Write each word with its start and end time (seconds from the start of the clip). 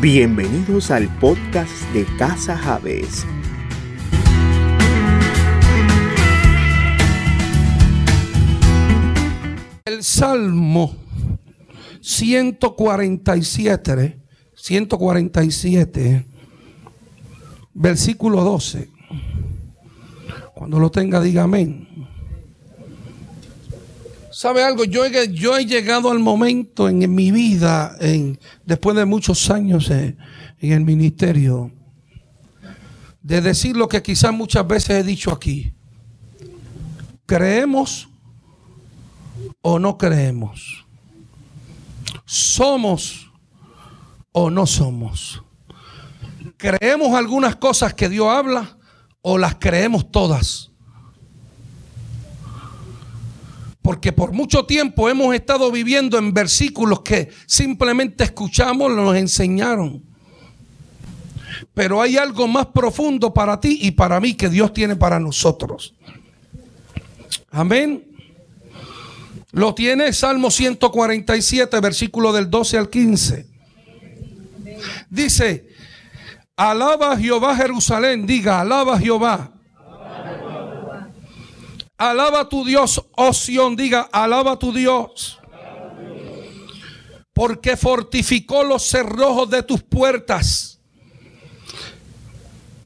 Bienvenidos 0.00 0.90
al 0.90 1.14
podcast 1.18 1.70
de 1.92 2.06
Casa 2.16 2.56
Javes. 2.56 3.26
El 9.84 10.02
Salmo 10.02 10.96
147, 12.00 14.18
147, 14.54 16.26
versículo 17.74 18.42
12. 18.42 18.88
Cuando 20.54 20.78
lo 20.78 20.90
tenga, 20.90 21.20
diga 21.20 21.42
amén. 21.42 21.89
¿Sabe 24.40 24.64
algo? 24.64 24.84
Yo 24.84 25.04
he, 25.04 25.34
yo 25.34 25.58
he 25.58 25.66
llegado 25.66 26.10
al 26.10 26.18
momento 26.18 26.88
en, 26.88 27.14
mi 27.14 27.30
vida, 27.30 27.94
después 28.64 28.96
de 28.96 29.04
muchos 29.04 29.50
años 29.50 29.90
en, 29.90 30.16
en 30.60 30.72
el 30.72 30.80
ministerio, 30.80 31.70
de 33.20 33.42
decir 33.42 33.76
lo 33.76 33.86
que 33.86 34.02
quizás 34.02 34.32
muchas 34.32 34.66
veces 34.66 34.90
he 34.92 35.04
dicho 35.04 35.30
aquí. 35.30 35.74
¿Creemos 37.26 38.08
o 39.60 39.78
no 39.78 39.98
creemos? 39.98 40.86
¿Somos 42.24 43.30
o 44.32 44.48
no 44.48 44.66
somos? 44.66 45.42
¿Creemos 46.56 47.12
algunas 47.12 47.56
cosas 47.56 47.92
que 47.92 48.08
Dios 48.08 48.28
habla 48.28 48.78
o 49.20 49.36
las 49.36 49.56
creemos 49.56 50.10
todas? 50.10 50.69
Porque 53.82 54.12
por 54.12 54.32
mucho 54.32 54.66
tiempo 54.66 55.08
hemos 55.08 55.34
estado 55.34 55.70
viviendo 55.72 56.18
en 56.18 56.34
versículos 56.34 57.00
que 57.00 57.30
simplemente 57.46 58.24
escuchamos, 58.24 58.92
nos 58.92 59.16
enseñaron. 59.16 60.02
Pero 61.74 62.02
hay 62.02 62.16
algo 62.16 62.46
más 62.46 62.66
profundo 62.66 63.32
para 63.32 63.58
ti 63.60 63.78
y 63.82 63.92
para 63.92 64.20
mí 64.20 64.34
que 64.34 64.48
Dios 64.48 64.72
tiene 64.72 64.96
para 64.96 65.18
nosotros. 65.18 65.94
Amén. 67.50 68.04
Lo 69.52 69.74
tiene 69.74 70.12
Salmo 70.12 70.50
147, 70.50 71.80
versículo 71.80 72.32
del 72.32 72.48
12 72.48 72.78
al 72.78 72.88
15. 72.88 73.46
Dice, 75.08 75.68
alaba 76.56 77.12
a 77.12 77.16
Jehová 77.16 77.56
Jerusalén, 77.56 78.26
diga, 78.26 78.60
alaba 78.60 78.94
a 78.94 78.98
Jehová. 79.00 79.52
Alaba 82.00 82.40
a 82.40 82.48
tu 82.48 82.64
Dios, 82.64 83.04
oh 83.14 83.34
Sión, 83.34 83.76
diga, 83.76 84.08
alaba 84.10 84.52
a 84.52 84.58
tu 84.58 84.72
Dios. 84.72 85.38
Porque 87.34 87.76
fortificó 87.76 88.64
los 88.64 88.84
cerrojos 88.84 89.50
de 89.50 89.62
tus 89.62 89.82
puertas. 89.82 90.80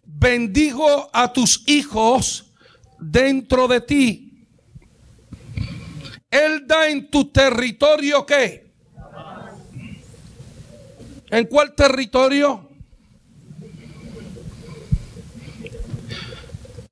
Bendigo 0.04 1.08
a 1.12 1.32
tus 1.32 1.62
hijos 1.68 2.50
dentro 2.98 3.68
de 3.68 3.80
ti. 3.80 4.48
Él 6.28 6.66
da 6.66 6.88
en 6.88 7.08
tu 7.08 7.26
territorio 7.26 8.26
qué? 8.26 8.74
¿En 11.30 11.46
cuál 11.46 11.72
territorio? 11.76 12.68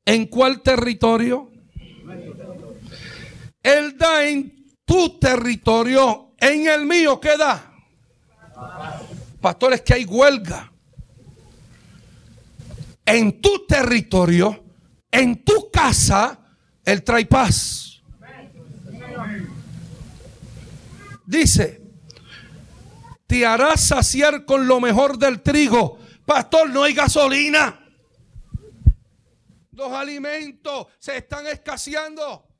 ¿En 0.04 0.26
cuál 0.26 0.62
territorio? 0.62 1.51
Él 3.62 3.96
da 3.96 4.24
en 4.24 4.66
tu 4.84 5.18
territorio, 5.18 6.34
en 6.38 6.66
el 6.66 6.84
mío, 6.84 7.20
¿qué 7.20 7.36
da? 7.36 7.72
Pastores, 9.40 9.82
que 9.82 9.94
hay 9.94 10.04
huelga. 10.04 10.72
En 13.04 13.40
tu 13.40 13.66
territorio, 13.66 14.64
en 15.10 15.44
tu 15.44 15.70
casa, 15.70 16.38
Él 16.84 17.02
trae 17.02 17.26
paz. 17.26 18.02
Dice, 21.26 21.80
te 23.26 23.46
harás 23.46 23.80
saciar 23.88 24.44
con 24.44 24.66
lo 24.66 24.80
mejor 24.80 25.18
del 25.18 25.40
trigo. 25.40 25.98
Pastor, 26.26 26.68
no 26.70 26.82
hay 26.82 26.94
gasolina. 26.94 27.78
Los 29.72 29.90
alimentos 29.92 30.86
se 30.98 31.16
están 31.16 31.46
escaseando. 31.46 32.51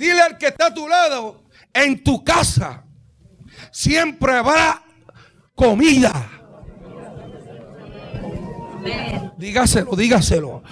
Dile 0.00 0.22
al 0.22 0.38
que 0.38 0.46
está 0.46 0.68
a 0.68 0.74
tu 0.74 0.88
lado, 0.88 1.42
en 1.74 2.02
tu 2.02 2.24
casa 2.24 2.84
siempre 3.70 4.32
habrá 4.32 4.82
comida. 5.54 6.10
Dígaselo, 9.36 9.94
dígaselo. 9.94 10.62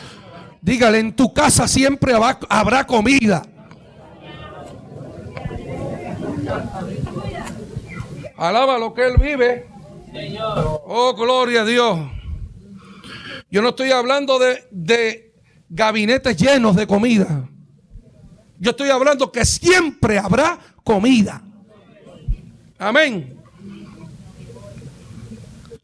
Dígale, 0.62 1.00
en 1.00 1.15
tu 1.15 1.34
casa 1.34 1.69
siempre 1.69 2.15
habrá, 2.49 2.87
comida. 2.87 3.43
Alaba 8.39 8.78
lo 8.78 8.95
que 8.95 9.09
Él 9.09 9.19
vive. 9.19 9.69
Oh, 10.87 11.12
gloria 11.15 11.60
a 11.60 11.65
Dios. 11.66 11.99
Yo 13.50 13.60
no 13.60 13.69
estoy 13.69 13.91
hablando 13.91 14.39
de, 14.39 14.66
de 14.71 15.34
gabinetes 15.69 16.34
llenos 16.34 16.77
de 16.77 16.87
comida. 16.87 17.47
Yo 18.59 18.73
estoy 18.73 18.91
hablando 18.91 19.31
que 19.31 19.45
siempre 19.45 20.19
habrá 20.19 20.59
comida. 20.83 21.43
Amén. 22.79 23.41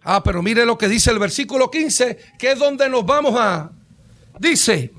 Ah, 0.03 0.23
pero 0.23 0.43
mire 0.43 0.67
lo 0.67 0.77
que 0.77 0.89
dice 0.89 1.11
el 1.11 1.19
versículo 1.19 1.71
15, 1.71 2.19
que 2.39 2.53
es 2.53 2.59
donde 2.59 2.89
nos 2.89 3.07
vamos 3.07 3.35
a... 3.39 3.71
Dice, 4.39 4.93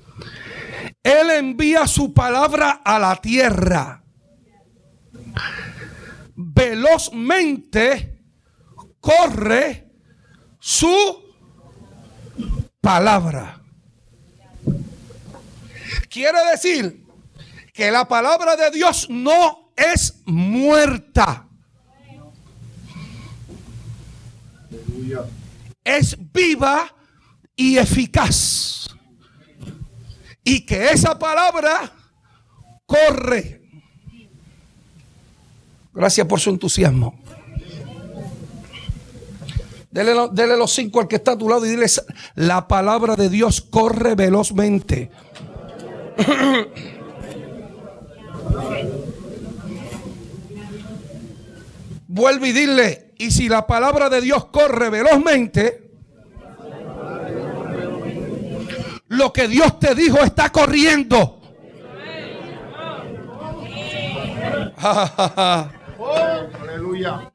Él 1.04 1.30
envía 1.32 1.86
su 1.86 2.14
palabra 2.14 2.82
a 2.84 2.98
la 2.98 3.16
tierra. 3.18 4.04
Velozmente 6.36 8.18
corre 9.00 9.88
su 10.60 11.24
palabra. 12.82 13.62
Quiere 16.10 16.40
decir 16.52 17.05
que 17.76 17.92
la 17.92 18.08
palabra 18.08 18.56
de 18.56 18.72
Dios 18.72 19.08
no 19.10 19.74
es 19.76 20.22
muerta. 20.26 21.46
Es 25.84 26.18
viva 26.32 26.96
y 27.54 27.78
eficaz. 27.78 28.88
Y 30.42 30.66
que 30.66 30.90
esa 30.92 31.20
palabra 31.20 31.92
corre. 32.86 33.62
Gracias 35.94 36.26
por 36.28 36.40
su 36.40 36.52
entusiasmo. 36.52 37.20
Dele, 39.92 40.58
los 40.58 40.72
cinco 40.72 41.02
al 41.02 41.10
que 41.10 41.18
está 41.18 41.34
a 41.34 41.38
tu 41.38 41.50
lado 41.50 41.66
y 41.66 41.72
dile, 41.72 41.88
la 42.36 42.70
palabra 42.70 43.18
de 43.18 43.30
Dios 43.30 43.60
corre 43.60 44.16
velozmente. 44.16 45.12
Vuelve 52.16 52.48
y 52.48 52.52
dile, 52.54 53.12
y 53.18 53.30
si 53.30 53.50
la 53.50 53.68
palabra 53.68 54.10
de 54.10 54.22
Dios 54.22 54.46
corre 54.46 54.90
velozmente, 54.90 55.92
lo 59.10 59.34
que 59.34 59.50
Dios 59.50 59.78
te 59.80 59.94
dijo 59.96 60.20
está 60.20 60.50
corriendo. 60.50 61.42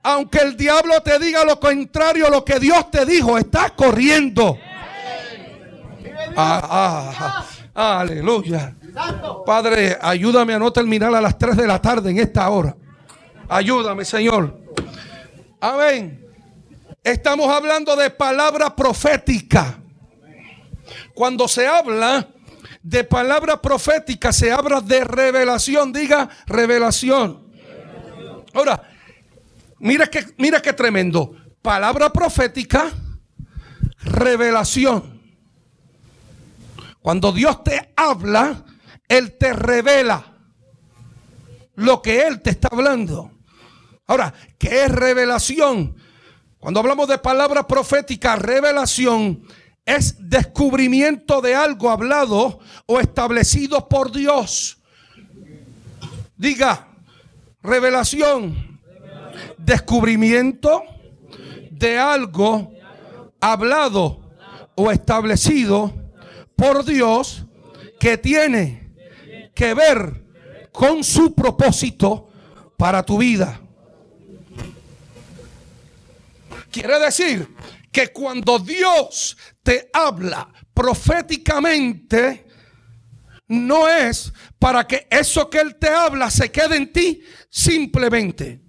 Aunque 0.02 0.38
el 0.38 0.56
diablo 0.56 1.02
te 1.02 1.18
diga 1.18 1.44
lo 1.44 1.60
contrario, 1.60 2.30
lo 2.30 2.42
que 2.42 2.59
Dios 2.59 2.91
te 2.91 3.04
dijo 3.04 3.36
está 3.36 3.74
corriendo. 3.76 4.56
Ah, 6.34 6.62
ah, 6.71 7.47
ah, 7.74 8.00
aleluya. 8.00 8.74
Padre, 9.44 9.98
ayúdame 10.00 10.54
a 10.54 10.59
no 10.59 10.72
terminar 10.72 11.15
a 11.15 11.21
las 11.21 11.36
3 11.36 11.54
de 11.54 11.66
la 11.66 11.83
tarde 11.83 12.12
en 12.12 12.18
esta 12.18 12.48
hora. 12.48 12.74
Ayúdame, 13.47 14.06
Señor. 14.06 14.59
Amén. 15.60 16.27
Estamos 17.04 17.48
hablando 17.48 17.95
de 17.95 18.09
palabra 18.09 18.74
profética. 18.74 19.78
Cuando 21.15 21.47
se 21.48 21.66
habla 21.66 22.28
de 22.83 23.04
palabra 23.04 23.60
profética, 23.60 24.33
se 24.33 24.51
habla 24.51 24.80
de 24.80 25.04
revelación. 25.04 25.92
Diga 25.92 26.30
revelación. 26.47 27.47
Ahora, 28.54 28.83
mira 29.78 30.07
que, 30.07 30.24
mira 30.39 30.62
qué 30.62 30.72
tremendo. 30.72 31.36
Palabra 31.60 32.10
profética, 32.10 32.91
revelación. 34.03 35.21
Cuando 37.03 37.33
Dios 37.33 37.62
te 37.65 37.92
habla, 37.97 38.65
Él 39.09 39.36
te 39.36 39.53
revela 39.53 40.24
lo 41.74 42.01
que 42.01 42.22
Él 42.22 42.41
te 42.41 42.51
está 42.51 42.68
hablando. 42.72 43.40
Ahora, 44.10 44.34
¿qué 44.59 44.86
es 44.86 44.91
revelación? 44.91 45.95
Cuando 46.59 46.80
hablamos 46.80 47.07
de 47.07 47.18
palabra 47.18 47.68
profética, 47.68 48.34
revelación 48.34 49.45
es 49.84 50.16
descubrimiento 50.18 51.41
de 51.41 51.54
algo 51.54 51.91
hablado 51.91 52.59
o 52.86 52.98
establecido 52.98 53.89
por 53.89 54.10
Dios. 54.10 54.78
Diga, 56.36 56.89
revelación, 57.62 58.80
descubrimiento 59.57 60.83
de 61.71 61.97
algo 61.97 62.72
hablado 63.41 64.28
o 64.74 64.91
establecido 64.91 65.95
por 66.57 66.84
Dios 66.84 67.45
que 68.01 68.18
tiene 68.18 68.91
que 69.54 69.72
ver 69.72 70.24
con 70.72 71.04
su 71.04 71.33
propósito 71.33 72.28
para 72.77 73.04
tu 73.04 73.16
vida. 73.16 73.60
Quiere 76.71 76.99
decir 76.99 77.49
que 77.91 78.09
cuando 78.09 78.59
Dios 78.59 79.37
te 79.63 79.91
habla 79.93 80.49
proféticamente, 80.72 82.47
no 83.49 83.89
es 83.89 84.33
para 84.59 84.87
que 84.87 85.09
eso 85.11 85.51
que 85.51 85.59
Él 85.59 85.77
te 85.77 85.89
habla 85.89 86.31
se 86.31 86.51
quede 86.53 86.77
en 86.77 86.93
ti 86.93 87.22
simplemente. 87.51 88.61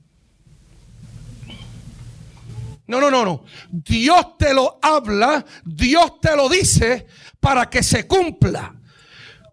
No, 2.87 2.99
no, 2.99 3.11
no, 3.11 3.23
no. 3.23 3.45
Dios 3.69 4.37
te 4.37 4.53
lo 4.53 4.79
habla, 4.81 5.45
Dios 5.63 6.19
te 6.19 6.35
lo 6.35 6.49
dice 6.49 7.07
para 7.39 7.69
que 7.69 7.83
se 7.83 8.07
cumpla. 8.07 8.75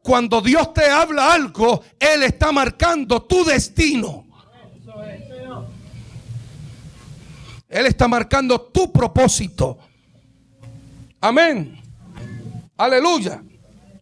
Cuando 0.03 0.41
Dios 0.41 0.73
te 0.73 0.87
habla 0.87 1.35
algo, 1.35 1.85
Él 2.00 2.23
está 2.23 2.50
marcando 2.50 3.23
tu 3.23 3.45
destino. 3.45 4.27
Él 7.69 7.87
está 7.87 8.09
marcando 8.09 8.61
tu 8.61 8.91
propósito. 8.91 9.79
Amén. 11.20 11.81
Aleluya. 12.76 13.43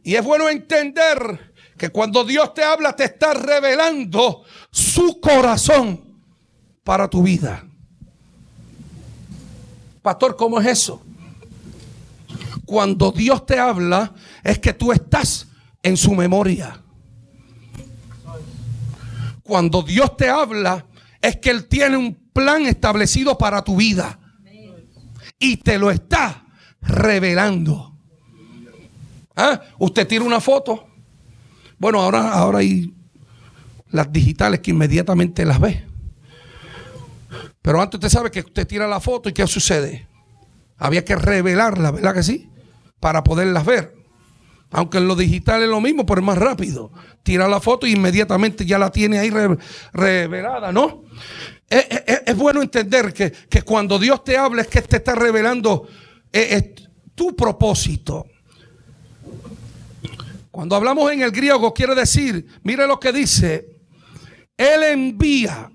Y 0.04 0.14
es 0.14 0.24
bueno 0.24 0.48
entender 0.48 1.52
que 1.76 1.90
cuando 1.90 2.24
Dios 2.24 2.54
te 2.54 2.62
habla 2.62 2.94
te 2.94 3.04
está 3.04 3.34
revelando 3.34 4.44
su 4.70 5.20
corazón 5.20 6.20
para 6.84 7.08
tu 7.08 7.22
vida. 7.22 7.64
Pastor, 10.00 10.36
¿cómo 10.36 10.60
es 10.60 10.66
eso? 10.66 11.02
Cuando 12.64 13.10
Dios 13.10 13.44
te 13.46 13.58
habla 13.58 14.14
es 14.44 14.58
que 14.60 14.72
tú 14.72 14.92
estás 14.92 15.48
en 15.82 15.96
su 15.96 16.14
memoria. 16.14 16.80
Cuando 19.42 19.82
Dios 19.82 20.16
te 20.16 20.28
habla 20.28 20.86
es 21.20 21.36
que 21.36 21.50
Él 21.50 21.66
tiene 21.66 21.96
un 21.96 22.25
plan 22.36 22.66
establecido 22.66 23.38
para 23.38 23.64
tu 23.64 23.76
vida. 23.76 24.18
Y 25.38 25.56
te 25.56 25.78
lo 25.78 25.90
está 25.90 26.44
revelando. 26.82 27.96
¿Ah? 29.34 29.60
Usted 29.78 30.06
tira 30.06 30.22
una 30.22 30.40
foto. 30.40 30.86
Bueno, 31.78 32.00
ahora, 32.00 32.32
ahora 32.32 32.58
hay 32.58 32.94
las 33.90 34.12
digitales 34.12 34.60
que 34.60 34.70
inmediatamente 34.70 35.46
las 35.46 35.60
ve. 35.60 35.84
Pero 37.62 37.80
antes 37.80 37.98
usted 37.98 38.10
sabe 38.10 38.30
que 38.30 38.40
usted 38.40 38.66
tira 38.66 38.86
la 38.86 39.00
foto 39.00 39.28
y 39.30 39.32
¿qué 39.32 39.46
sucede? 39.46 40.06
Había 40.76 41.04
que 41.04 41.16
revelarla, 41.16 41.90
¿verdad 41.90 42.14
que 42.14 42.22
sí? 42.22 42.50
Para 43.00 43.24
poderlas 43.24 43.64
ver. 43.64 43.94
Aunque 44.70 44.98
en 44.98 45.08
lo 45.08 45.16
digital 45.16 45.62
es 45.62 45.68
lo 45.68 45.80
mismo, 45.80 46.04
pero 46.04 46.20
es 46.20 46.26
más 46.26 46.38
rápido. 46.38 46.92
Tira 47.22 47.48
la 47.48 47.60
foto 47.60 47.86
y 47.86 47.92
inmediatamente 47.92 48.66
ya 48.66 48.78
la 48.78 48.90
tiene 48.90 49.18
ahí 49.18 49.30
revelada, 49.92 50.72
¿no? 50.72 51.04
Es, 51.68 52.36
bueno 52.36 52.62
entender 52.62 53.12
que, 53.12 53.62
cuando 53.62 53.98
Dios 53.98 54.22
te 54.22 54.36
habla 54.36 54.62
es 54.62 54.68
que 54.68 54.82
te 54.82 54.96
está 54.96 55.14
revelando 55.14 55.88
eh, 56.32 56.74
tu 57.14 57.34
propósito. 57.34 58.26
Cuando 60.50 60.76
hablamos 60.76 61.10
en 61.12 61.22
el 61.22 61.32
griego 61.32 61.74
quiere 61.74 61.94
decir, 61.94 62.46
mire 62.62 62.86
lo 62.86 63.00
que 63.00 63.12
dice, 63.12 63.68
Él 64.56 64.84
envía. 64.84 65.70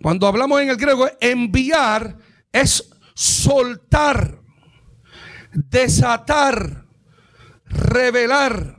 Cuando 0.00 0.26
hablamos 0.26 0.60
en 0.62 0.70
el 0.70 0.76
griego, 0.76 1.08
enviar 1.20 2.16
es 2.50 2.88
soltar, 3.14 4.40
desatar, 5.52 6.86
revelar. 7.66 8.78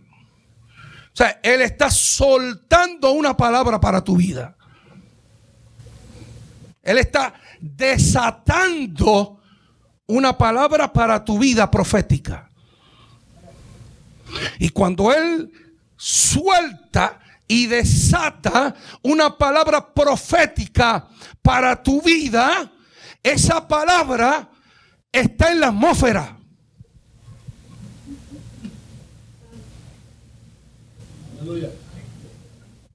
O 1.13 1.15
sea, 1.15 1.39
Él 1.43 1.61
está 1.61 1.91
soltando 1.91 3.11
una 3.11 3.37
palabra 3.37 3.79
para 3.79 4.03
tu 4.03 4.17
vida. 4.17 4.57
Él 6.81 6.97
está 6.97 7.33
desatando 7.59 9.39
una 10.07 10.37
palabra 10.37 10.91
para 10.91 11.23
tu 11.23 11.37
vida 11.37 11.69
profética. 11.69 12.49
Y 14.59 14.69
cuando 14.69 15.13
Él 15.13 15.51
suelta 15.95 17.19
y 17.47 17.65
desata 17.65 18.75
una 19.01 19.37
palabra 19.37 19.93
profética 19.93 21.07
para 21.41 21.81
tu 21.81 22.01
vida, 22.01 22.71
esa 23.21 23.67
palabra 23.67 24.49
está 25.11 25.51
en 25.51 25.59
la 25.59 25.67
atmósfera. 25.67 26.37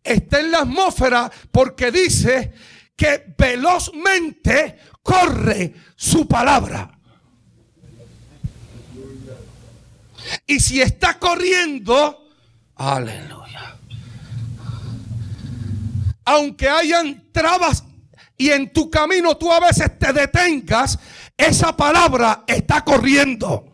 Está 0.03 0.41
en 0.41 0.51
la 0.51 0.59
atmósfera 0.61 1.31
porque 1.51 1.91
dice 1.91 2.53
que 2.97 3.35
velozmente 3.37 4.79
corre 5.03 5.75
su 5.97 6.27
palabra. 6.27 6.91
Y 10.47 10.61
si 10.61 10.81
está 10.81 11.19
corriendo, 11.19 12.27
aleluya. 12.77 13.77
Aunque 16.25 16.69
hayan 16.69 17.25
trabas 17.33 17.85
y 18.37 18.51
en 18.51 18.73
tu 18.73 18.91
camino 18.91 19.37
tú 19.37 19.53
a 19.53 19.61
veces 19.61 19.99
te 19.99 20.13
detengas, 20.13 20.99
esa 21.37 21.77
palabra 21.77 22.45
está 22.47 22.83
corriendo. 22.83 23.73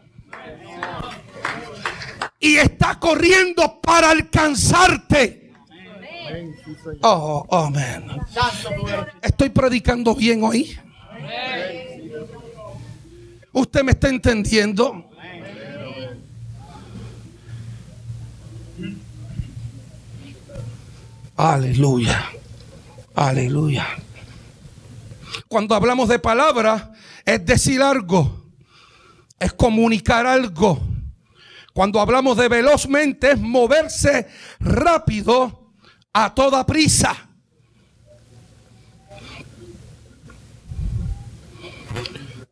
Y 2.40 2.56
está 2.56 2.98
corriendo 2.98 3.80
para 3.80 4.10
alcanzarte. 4.10 5.39
Oh, 7.02 7.46
amén. 7.50 8.06
Estoy 9.22 9.48
predicando 9.50 10.14
bien 10.14 10.42
hoy. 10.42 10.78
¿Usted 13.52 13.82
me 13.82 13.92
está 13.92 14.08
entendiendo? 14.08 15.10
Aleluya. 21.36 22.26
Aleluya. 23.14 23.86
Cuando 25.48 25.74
hablamos 25.74 26.08
de 26.08 26.18
palabra, 26.18 26.92
es 27.24 27.44
decir 27.44 27.82
algo, 27.82 28.44
es 29.38 29.52
comunicar 29.52 30.26
algo. 30.26 30.80
Cuando 31.72 32.00
hablamos 32.00 32.36
de 32.36 32.48
velozmente, 32.48 33.32
es 33.32 33.40
moverse 33.40 34.28
rápido 34.58 35.59
a 36.12 36.34
toda 36.34 36.66
prisa. 36.66 37.16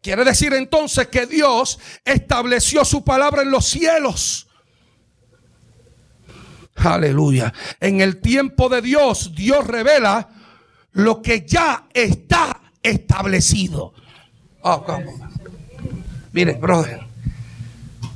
Quiere 0.00 0.24
decir 0.24 0.54
entonces 0.54 1.08
que 1.08 1.26
Dios 1.26 1.78
estableció 2.04 2.84
su 2.84 3.04
palabra 3.04 3.42
en 3.42 3.50
los 3.50 3.66
cielos 3.66 4.48
Aleluya. 6.84 7.52
En 7.80 8.00
el 8.00 8.20
tiempo 8.20 8.68
de 8.68 8.82
Dios, 8.82 9.32
Dios 9.34 9.66
revela 9.66 10.28
lo 10.92 11.20
que 11.20 11.44
ya 11.46 11.86
está 11.92 12.60
establecido. 12.82 13.92
Oh, 14.62 14.84
Mire, 16.32 16.54
brother, 16.54 17.00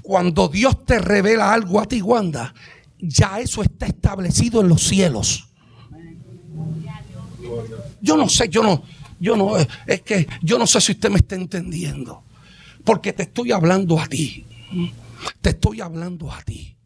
cuando 0.03 0.49
Dios 0.49 0.85
te 0.85 0.99
revela 0.99 1.53
algo 1.53 1.81
a 1.81 1.87
ti, 1.87 2.03
Wanda, 2.03 2.55
ya 3.03 3.41
eso 3.41 3.63
está 3.63 3.87
establecido 3.87 4.61
en 4.61 4.69
los 4.69 4.83
cielos. 4.83 5.49
Yo 8.01 8.17
no 8.17 8.29
sé, 8.29 8.49
yo 8.49 8.63
no, 8.63 8.83
yo 9.21 9.37
no, 9.37 9.57
es 9.87 10.03
que 10.03 10.27
yo 10.41 10.59
no 10.59 10.67
sé 10.67 10.81
si 10.81 10.93
usted 10.93 11.11
me 11.11 11.17
está 11.17 11.35
entendiendo. 11.35 12.23
Porque 12.85 13.13
te 13.13 13.25
estoy 13.25 13.53
hablando 13.53 13.99
a 13.99 14.07
ti. 14.07 14.47
Te 15.41 15.51
estoy 15.51 15.81
hablando 15.81 16.33
a 16.33 16.41
ti. 16.43 16.77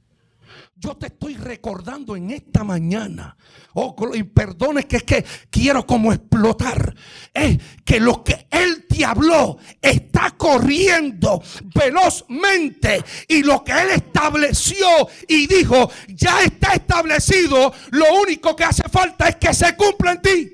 Yo 0.78 0.94
te 0.94 1.06
estoy 1.06 1.36
recordando 1.36 2.16
en 2.16 2.30
esta 2.30 2.62
mañana. 2.62 3.34
Oh, 3.72 3.96
y 4.12 4.22
perdone 4.24 4.86
que 4.86 4.96
es 4.96 5.02
que 5.04 5.24
quiero 5.48 5.86
como 5.86 6.12
explotar. 6.12 6.94
Es 7.32 7.58
que 7.82 7.98
lo 7.98 8.22
que 8.22 8.46
Él 8.50 8.84
te 8.86 9.02
habló 9.02 9.56
está 9.80 10.32
corriendo 10.36 11.42
velozmente. 11.74 13.02
Y 13.26 13.42
lo 13.42 13.64
que 13.64 13.72
Él 13.72 13.88
estableció 13.94 14.86
y 15.26 15.46
dijo 15.46 15.90
ya 16.08 16.42
está 16.42 16.74
establecido. 16.74 17.72
Lo 17.92 18.20
único 18.20 18.54
que 18.54 18.64
hace 18.64 18.86
falta 18.90 19.28
es 19.28 19.36
que 19.36 19.54
se 19.54 19.74
cumpla 19.76 20.12
en 20.12 20.22
ti. 20.22 20.52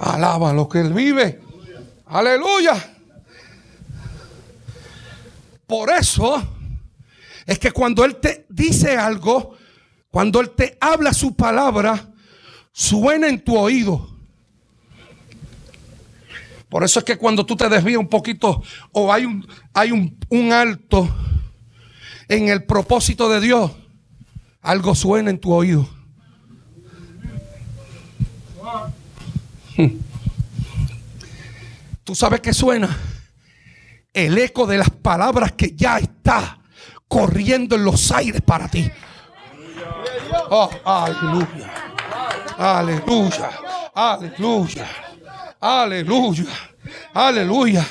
Alaba 0.00 0.52
lo 0.52 0.68
que 0.68 0.80
Él 0.80 0.92
vive. 0.92 1.40
Aleluya. 2.06 2.97
Por 5.68 5.90
eso 5.90 6.42
es 7.44 7.58
que 7.58 7.70
cuando 7.70 8.02
Él 8.06 8.16
te 8.16 8.46
dice 8.48 8.96
algo, 8.96 9.54
cuando 10.10 10.40
Él 10.40 10.50
te 10.50 10.78
habla 10.80 11.12
su 11.12 11.36
palabra, 11.36 12.10
suena 12.72 13.28
en 13.28 13.44
tu 13.44 13.54
oído. 13.54 14.08
Por 16.70 16.84
eso 16.84 17.00
es 17.00 17.04
que 17.04 17.18
cuando 17.18 17.44
tú 17.44 17.54
te 17.54 17.68
desvías 17.68 17.98
un 17.98 18.08
poquito 18.08 18.62
o 18.92 19.12
hay 19.12 19.26
un, 19.26 19.46
hay 19.74 19.92
un, 19.92 20.18
un 20.30 20.52
alto 20.54 21.06
en 22.28 22.48
el 22.48 22.64
propósito 22.64 23.28
de 23.28 23.40
Dios, 23.40 23.70
algo 24.62 24.94
suena 24.94 25.28
en 25.28 25.38
tu 25.38 25.52
oído. 25.52 25.86
¿Tú 32.04 32.14
sabes 32.14 32.40
qué 32.40 32.54
suena? 32.54 32.96
El 34.12 34.38
eco 34.38 34.66
de 34.66 34.78
las 34.78 34.90
palabras 34.90 35.52
que 35.52 35.74
ya 35.74 35.98
está 35.98 36.58
corriendo 37.06 37.76
en 37.76 37.84
los 37.84 38.10
aires 38.12 38.40
para 38.42 38.68
ti. 38.68 38.90
Oh, 40.50 40.70
aleluya. 40.84 41.72
Aleluya. 42.56 43.50
Aleluya. 43.94 44.88
Aleluya. 45.60 46.44
Aleluya. 47.14 47.86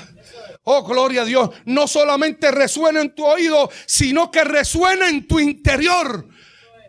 Oh, 0.64 0.84
gloria 0.84 1.22
a 1.22 1.26
Dios. 1.26 1.50
No 1.66 1.88
solamente 1.88 2.52
resuena 2.52 3.02
en 3.02 3.16
tu 3.16 3.26
oído, 3.26 3.70
sino 3.86 4.30
que 4.30 4.44
resuena 4.44 5.08
en 5.08 5.28
tu 5.28 5.40
interior. 5.40 6.28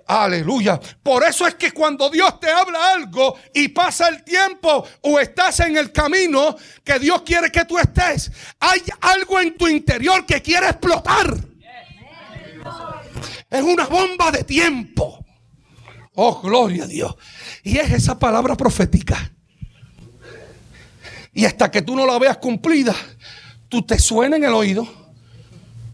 Aleluya. 0.08 0.80
Por 1.02 1.22
eso 1.22 1.46
es 1.46 1.56
que 1.56 1.70
cuando 1.70 2.08
Dios 2.08 2.40
te 2.40 2.50
habla 2.50 2.94
algo 2.94 3.36
y 3.52 3.68
pasa 3.68 4.08
el 4.08 4.24
tiempo 4.24 4.82
o 5.02 5.20
estás 5.20 5.60
en 5.60 5.76
el 5.76 5.92
camino 5.92 6.56
que 6.82 6.98
Dios 6.98 7.20
quiere 7.20 7.52
que 7.52 7.66
tú 7.66 7.76
estés, 7.76 8.32
hay 8.58 8.82
algo 9.02 9.38
en 9.38 9.54
tu 9.58 9.68
interior 9.68 10.24
que 10.24 10.40
quiere 10.40 10.70
explotar. 10.70 11.36
Es 13.50 13.62
una 13.62 13.84
bomba 13.84 14.30
de 14.30 14.44
tiempo. 14.44 15.22
Oh, 16.14 16.40
gloria 16.40 16.84
a 16.84 16.86
Dios. 16.86 17.14
Y 17.62 17.76
es 17.76 17.92
esa 17.92 18.18
palabra 18.18 18.56
profética. 18.56 19.30
Y 21.34 21.44
hasta 21.44 21.70
que 21.70 21.82
tú 21.82 21.94
no 21.94 22.06
la 22.06 22.18
veas 22.18 22.38
cumplida, 22.38 22.94
tú 23.68 23.82
te 23.82 23.98
suena 23.98 24.36
en 24.36 24.44
el 24.44 24.54
oído 24.54 24.88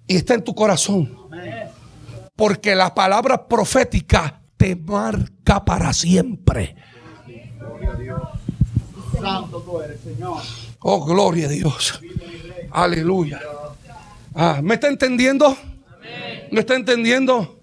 y 0.07 0.15
está 0.15 0.35
en 0.35 0.45
tu 0.45 0.55
corazón. 0.55 1.19
Porque 2.37 2.75
la 2.75 2.95
palabra 2.95 3.47
profética 3.47 4.41
te 4.57 4.77
marca 4.77 5.65
para 5.65 5.93
siempre. 5.93 6.75
Santo 9.21 9.61
tú 9.61 9.81
eres, 9.81 10.01
Señor. 10.01 10.43
Oh, 10.81 11.05
gloria 11.05 11.47
a 11.47 11.51
Dios. 11.51 12.01
Aleluya. 12.71 13.41
Ah, 14.35 14.61
¿Me 14.63 14.75
está 14.75 14.89
entendiendo? 14.89 15.57
¿Me 16.51 16.61
está 16.61 16.75
entendiendo? 16.75 17.61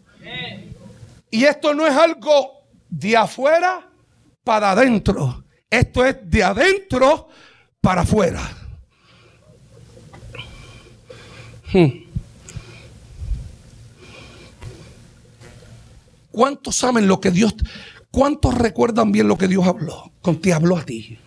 Y 1.29 1.45
esto 1.45 1.73
no 1.73 1.85
es 1.85 1.95
algo 1.95 2.63
de 2.89 3.15
afuera 3.15 3.89
para 4.43 4.71
adentro. 4.71 5.43
Esto 5.69 6.05
es 6.05 6.17
de 6.23 6.43
adentro 6.43 7.29
para 7.79 8.01
afuera. 8.01 8.41
Hmm. 11.73 12.10
¿Cuántos 16.31 16.75
saben 16.77 17.07
lo 17.07 17.19
que 17.19 17.31
Dios, 17.31 17.55
cuántos 18.09 18.57
recuerdan 18.57 19.11
bien 19.11 19.27
lo 19.27 19.37
que 19.37 19.47
Dios 19.47 19.67
habló? 19.67 20.11
Con 20.21 20.39
te 20.39 20.53
habló 20.53 20.77
a 20.77 20.83
ti. 20.83 21.17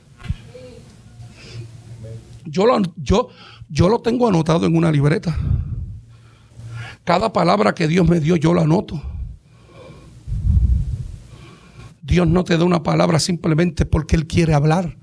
Yo 2.44 2.66
lo, 2.66 2.80
yo, 2.96 3.28
yo 3.68 3.88
lo 3.88 4.00
tengo 4.00 4.28
anotado 4.28 4.66
en 4.66 4.76
una 4.76 4.90
libreta. 4.90 5.36
Cada 7.04 7.32
palabra 7.32 7.74
que 7.74 7.86
Dios 7.86 8.08
me 8.08 8.20
dio, 8.20 8.36
yo 8.36 8.54
la 8.54 8.62
anoto. 8.62 9.02
Dios 12.02 12.26
no 12.26 12.44
te 12.44 12.56
da 12.56 12.64
una 12.64 12.82
palabra 12.82 13.18
simplemente 13.18 13.86
porque 13.86 14.16
Él 14.16 14.26
quiere 14.26 14.54
hablar. 14.54 14.96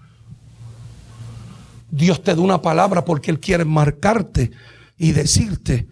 Dios 1.89 2.23
te 2.23 2.33
da 2.35 2.41
una 2.41 2.61
palabra 2.61 3.05
porque 3.05 3.31
Él 3.31 3.39
quiere 3.39 3.65
marcarte 3.65 4.51
y 4.97 5.11
decirte, 5.11 5.87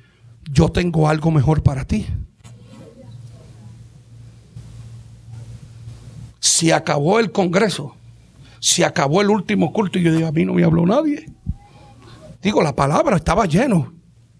yo 0.52 0.70
tengo 0.70 1.10
algo 1.10 1.30
mejor 1.32 1.62
para 1.62 1.86
ti. 1.86 2.08
Se 6.40 6.74
acabó 6.74 7.20
el 7.20 7.32
Congreso, 7.32 7.96
se 8.60 8.86
acabó 8.86 9.22
el 9.22 9.30
último 9.30 9.74
culto 9.74 10.00
y 10.00 10.04
yo 10.04 10.14
digo, 10.14 10.28
a 10.28 10.32
mí 10.32 10.46
no 10.46 10.54
me 10.54 10.64
habló 10.64 10.86
nadie. 10.86 11.26
Digo, 12.42 12.62
la 12.62 12.76
palabra 12.76 13.18
estaba 13.18 13.46
lleno 13.46 13.94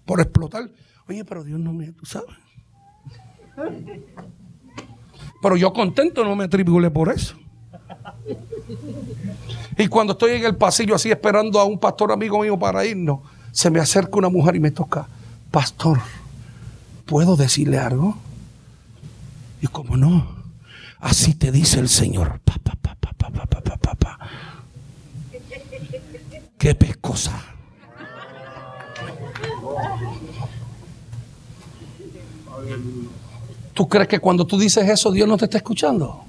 por 0.04 0.20
explotar. 0.20 0.70
Oye, 1.08 1.24
pero 1.24 1.44
Dios 1.44 1.60
no 1.60 1.72
me, 1.72 1.92
tú 1.92 2.06
sabes. 2.06 2.30
Pero 5.42 5.56
yo 5.56 5.72
contento 5.72 6.24
no 6.24 6.36
me 6.36 6.44
atribule 6.44 6.90
por 6.90 7.10
eso. 7.10 7.36
Y 9.76 9.88
cuando 9.88 10.12
estoy 10.12 10.32
en 10.32 10.44
el 10.44 10.56
pasillo 10.56 10.94
así 10.94 11.10
esperando 11.10 11.58
a 11.58 11.64
un 11.64 11.78
pastor 11.78 12.12
amigo 12.12 12.40
mío 12.40 12.58
para 12.58 12.84
irnos, 12.84 13.20
se 13.50 13.70
me 13.70 13.80
acerca 13.80 14.18
una 14.18 14.28
mujer 14.28 14.56
y 14.56 14.60
me 14.60 14.70
toca, 14.70 15.08
pastor, 15.50 15.98
¿puedo 17.06 17.36
decirle 17.36 17.78
algo? 17.78 18.16
Y 19.62 19.66
como 19.66 19.96
no, 19.96 20.39
Así 21.00 21.34
te 21.34 21.50
dice 21.50 21.80
el 21.80 21.88
Señor. 21.88 22.40
Pa, 22.44 22.54
pa, 22.62 22.74
pa, 22.76 22.90
Qué 26.58 26.74
pescosa. 26.74 27.42
¿Tú 33.72 33.88
crees 33.88 34.08
que 34.08 34.18
cuando 34.18 34.46
tú 34.46 34.58
dices 34.58 34.86
eso 34.86 35.10
Dios 35.10 35.26
no 35.26 35.38
te 35.38 35.46
está 35.46 35.56
escuchando? 35.56 36.22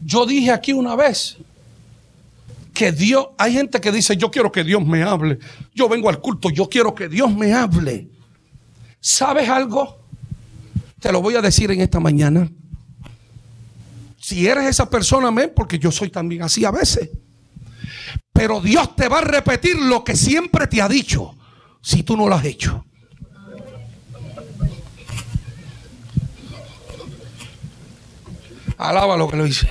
Yo 0.00 0.24
dije 0.24 0.50
aquí 0.50 0.72
una 0.72 0.96
vez 0.96 1.36
que 2.72 2.90
Dios, 2.90 3.28
hay 3.36 3.52
gente 3.52 3.82
que 3.82 3.92
dice, 3.92 4.16
yo 4.16 4.30
quiero 4.30 4.50
que 4.50 4.64
Dios 4.64 4.82
me 4.82 5.02
hable. 5.02 5.38
Yo 5.74 5.90
vengo 5.90 6.08
al 6.08 6.20
culto, 6.22 6.48
yo 6.48 6.70
quiero 6.70 6.94
que 6.94 7.08
Dios 7.08 7.34
me 7.34 7.52
hable. 7.52 8.15
¿Sabes 9.06 9.48
algo? 9.48 10.00
Te 10.98 11.12
lo 11.12 11.22
voy 11.22 11.36
a 11.36 11.40
decir 11.40 11.70
en 11.70 11.80
esta 11.80 12.00
mañana. 12.00 12.50
Si 14.18 14.48
eres 14.48 14.64
esa 14.64 14.90
persona, 14.90 15.28
amén, 15.28 15.52
porque 15.54 15.78
yo 15.78 15.92
soy 15.92 16.10
también 16.10 16.42
así 16.42 16.64
a 16.64 16.72
veces. 16.72 17.10
Pero 18.32 18.60
Dios 18.60 18.96
te 18.96 19.08
va 19.08 19.18
a 19.18 19.20
repetir 19.20 19.76
lo 19.76 20.02
que 20.02 20.16
siempre 20.16 20.66
te 20.66 20.82
ha 20.82 20.88
dicho 20.88 21.36
si 21.80 22.02
tú 22.02 22.16
no 22.16 22.28
lo 22.28 22.34
has 22.34 22.44
hecho. 22.46 22.84
Alaba 28.76 29.16
lo 29.16 29.28
que 29.28 29.36
lo 29.36 29.44
dice. 29.44 29.70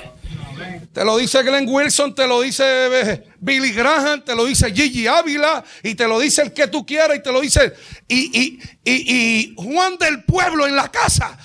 Te 0.93 1.03
lo 1.03 1.17
dice 1.17 1.43
Glenn 1.43 1.67
Wilson, 1.67 2.15
te 2.15 2.25
lo 2.25 2.39
dice 2.39 2.63
eh, 2.63 3.27
Billy 3.45 3.71
Graham, 3.71 4.23
te 4.23 4.35
lo 4.35 4.45
dice 4.45 4.73
Gigi 4.73 5.05
Ávila 5.05 5.63
y 5.83 5.93
te 5.93 6.07
lo 6.07 6.19
dice 6.19 6.41
el 6.41 6.51
que 6.51 6.67
tú 6.67 6.83
quieras 6.83 7.17
y 7.17 7.21
te 7.21 7.31
lo 7.31 7.41
dice 7.41 7.73
y, 8.07 8.41
y, 8.41 8.59
y, 8.83 9.53
Juan 9.55 9.97
del 9.99 10.23
pueblo 10.23 10.65
en 10.65 10.75
la 10.75 10.89
casa 10.89 11.37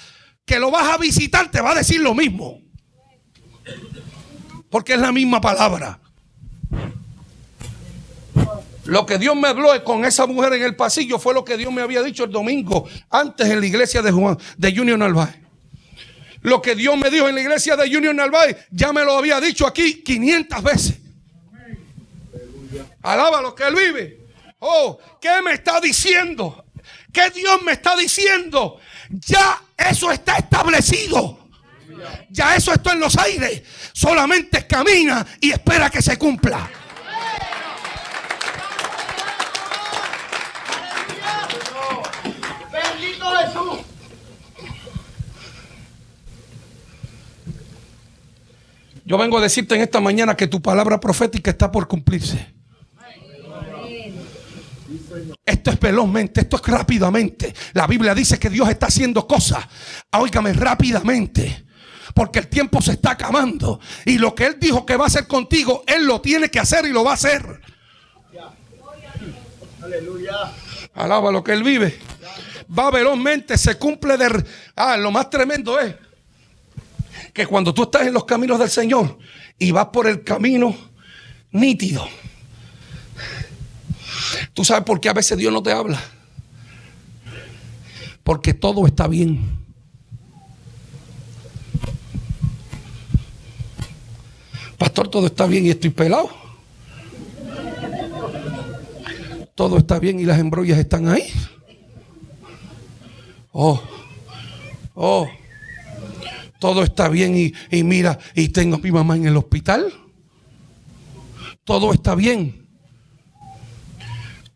que 0.46 0.58
lo 0.58 0.70
vas 0.70 0.94
a 0.94 0.96
visitar 0.96 1.50
te 1.50 1.60
va 1.60 1.72
a 1.72 1.74
decir 1.74 2.00
lo 2.00 2.14
mismo. 2.14 2.62
Porque 4.70 4.94
es 4.94 4.98
la 5.00 5.12
misma 5.12 5.40
palabra. 5.40 6.00
Lo 8.86 9.04
que 9.04 9.18
Dios 9.18 9.36
me 9.36 9.48
habló 9.48 9.68
con 9.84 10.04
esa 10.06 10.26
mujer 10.26 10.54
en 10.54 10.62
el 10.62 10.76
pasillo 10.76 11.18
fue 11.18 11.34
lo 11.34 11.44
que 11.44 11.58
Dios 11.58 11.70
me 11.72 11.82
había 11.82 12.02
dicho 12.02 12.24
el 12.24 12.30
domingo 12.30 12.88
antes 13.10 13.46
en 13.48 13.60
la 13.60 13.66
iglesia 13.66 14.00
de 14.00 14.10
Juan, 14.10 14.38
de 14.56 14.74
Junior 14.74 14.98
Narváez. 14.98 15.36
Lo 16.40 16.62
que 16.62 16.74
Dios 16.74 16.96
me 16.96 17.10
dijo 17.10 17.28
en 17.28 17.34
la 17.34 17.42
iglesia 17.42 17.76
de 17.76 17.92
Junior 17.92 18.14
Narváez, 18.14 18.56
ya 18.70 18.92
me 18.92 19.04
lo 19.04 19.18
había 19.18 19.38
dicho 19.40 19.66
aquí 19.66 20.02
500 20.02 20.62
veces. 20.62 20.99
Alaba 23.02 23.40
lo 23.40 23.54
que 23.54 23.64
Él 23.64 23.74
vive. 23.74 24.20
Oh, 24.58 24.98
¿qué 25.20 25.40
me 25.42 25.54
está 25.54 25.80
diciendo? 25.80 26.64
¿Qué 27.12 27.30
Dios 27.30 27.62
me 27.62 27.72
está 27.72 27.96
diciendo? 27.96 28.78
Ya 29.10 29.62
eso 29.76 30.12
está 30.12 30.36
establecido. 30.36 31.38
Ya 32.30 32.56
eso 32.56 32.72
está 32.72 32.92
en 32.92 33.00
los 33.00 33.16
aires. 33.16 33.62
Solamente 33.92 34.66
camina 34.66 35.26
y 35.40 35.50
espera 35.50 35.90
que 35.90 36.02
se 36.02 36.18
cumpla. 36.18 36.68
Bendito 42.72 43.36
Jesús. 43.36 43.78
Yo 49.04 49.18
vengo 49.18 49.38
a 49.38 49.40
decirte 49.40 49.74
en 49.74 49.80
esta 49.80 50.00
mañana 50.00 50.36
que 50.36 50.46
tu 50.46 50.62
palabra 50.62 51.00
profética 51.00 51.50
está 51.50 51.72
por 51.72 51.88
cumplirse. 51.88 52.59
Esto 55.44 55.70
es 55.70 55.80
velozmente, 55.80 56.42
esto 56.42 56.56
es 56.56 56.62
rápidamente. 56.66 57.54
La 57.72 57.86
Biblia 57.86 58.14
dice 58.14 58.38
que 58.38 58.50
Dios 58.50 58.68
está 58.68 58.86
haciendo 58.86 59.26
cosas, 59.26 59.64
óigame, 60.12 60.52
rápidamente. 60.52 61.64
Porque 62.14 62.40
el 62.40 62.48
tiempo 62.48 62.82
se 62.82 62.92
está 62.92 63.12
acabando. 63.12 63.80
Y 64.04 64.18
lo 64.18 64.34
que 64.34 64.46
Él 64.46 64.56
dijo 64.60 64.84
que 64.84 64.96
va 64.96 65.04
a 65.04 65.06
hacer 65.06 65.26
contigo, 65.26 65.84
Él 65.86 66.06
lo 66.06 66.20
tiene 66.20 66.50
que 66.50 66.58
hacer 66.58 66.84
y 66.84 66.90
lo 66.90 67.04
va 67.04 67.12
a 67.12 67.14
hacer. 67.14 67.60
Aleluya. 69.82 70.52
Alaba 70.94 71.32
lo 71.32 71.42
que 71.42 71.52
Él 71.52 71.62
vive. 71.62 71.98
Va 72.76 72.90
velozmente, 72.90 73.56
se 73.58 73.76
cumple 73.76 74.16
de... 74.16 74.44
Ah, 74.76 74.96
lo 74.96 75.10
más 75.10 75.30
tremendo 75.30 75.78
es 75.78 75.94
que 77.32 77.46
cuando 77.46 77.72
tú 77.74 77.84
estás 77.84 78.06
en 78.06 78.12
los 78.12 78.24
caminos 78.24 78.58
del 78.58 78.70
Señor 78.70 79.18
y 79.58 79.70
vas 79.72 79.86
por 79.86 80.06
el 80.06 80.22
camino 80.22 80.76
nítido, 81.50 82.06
tú 84.54 84.64
sabes 84.64 84.84
por 84.84 85.00
qué 85.00 85.08
a 85.08 85.12
veces 85.12 85.36
Dios 85.36 85.52
no 85.52 85.62
te 85.62 85.72
habla. 85.72 86.00
Porque 88.22 88.54
todo 88.54 88.86
está 88.86 89.08
bien. 89.08 89.58
Pastor, 94.78 95.08
todo 95.08 95.26
está 95.26 95.46
bien 95.46 95.66
y 95.66 95.70
estoy 95.70 95.90
pelado. 95.90 96.30
Todo 99.54 99.78
está 99.78 99.98
bien 99.98 100.20
y 100.20 100.24
las 100.24 100.38
embrollas 100.38 100.78
están 100.78 101.08
ahí. 101.08 101.24
Oh, 103.52 103.82
oh, 104.94 105.28
todo 106.60 106.82
está 106.82 107.08
bien 107.08 107.36
y, 107.36 107.52
y 107.70 107.82
mira, 107.82 108.18
y 108.34 108.48
tengo 108.50 108.76
a 108.76 108.78
mi 108.78 108.92
mamá 108.92 109.16
en 109.16 109.26
el 109.26 109.36
hospital. 109.36 109.92
Todo 111.64 111.92
está 111.92 112.14
bien. 112.14 112.59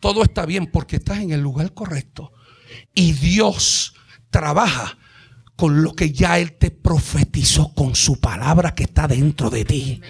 Todo 0.04 0.22
está 0.22 0.44
bien 0.44 0.66
porque 0.66 0.96
estás 0.96 1.20
en 1.20 1.30
el 1.30 1.40
lugar 1.40 1.72
correcto. 1.72 2.30
Y 2.92 3.12
Dios 3.12 3.94
trabaja 4.28 4.98
con 5.56 5.82
lo 5.82 5.94
que 5.94 6.12
ya 6.12 6.38
Él 6.38 6.52
te 6.58 6.70
profetizó 6.70 7.72
con 7.72 7.94
su 7.94 8.20
palabra 8.20 8.74
que 8.74 8.82
está 8.82 9.08
dentro 9.08 9.48
de 9.48 9.64
ti. 9.64 10.02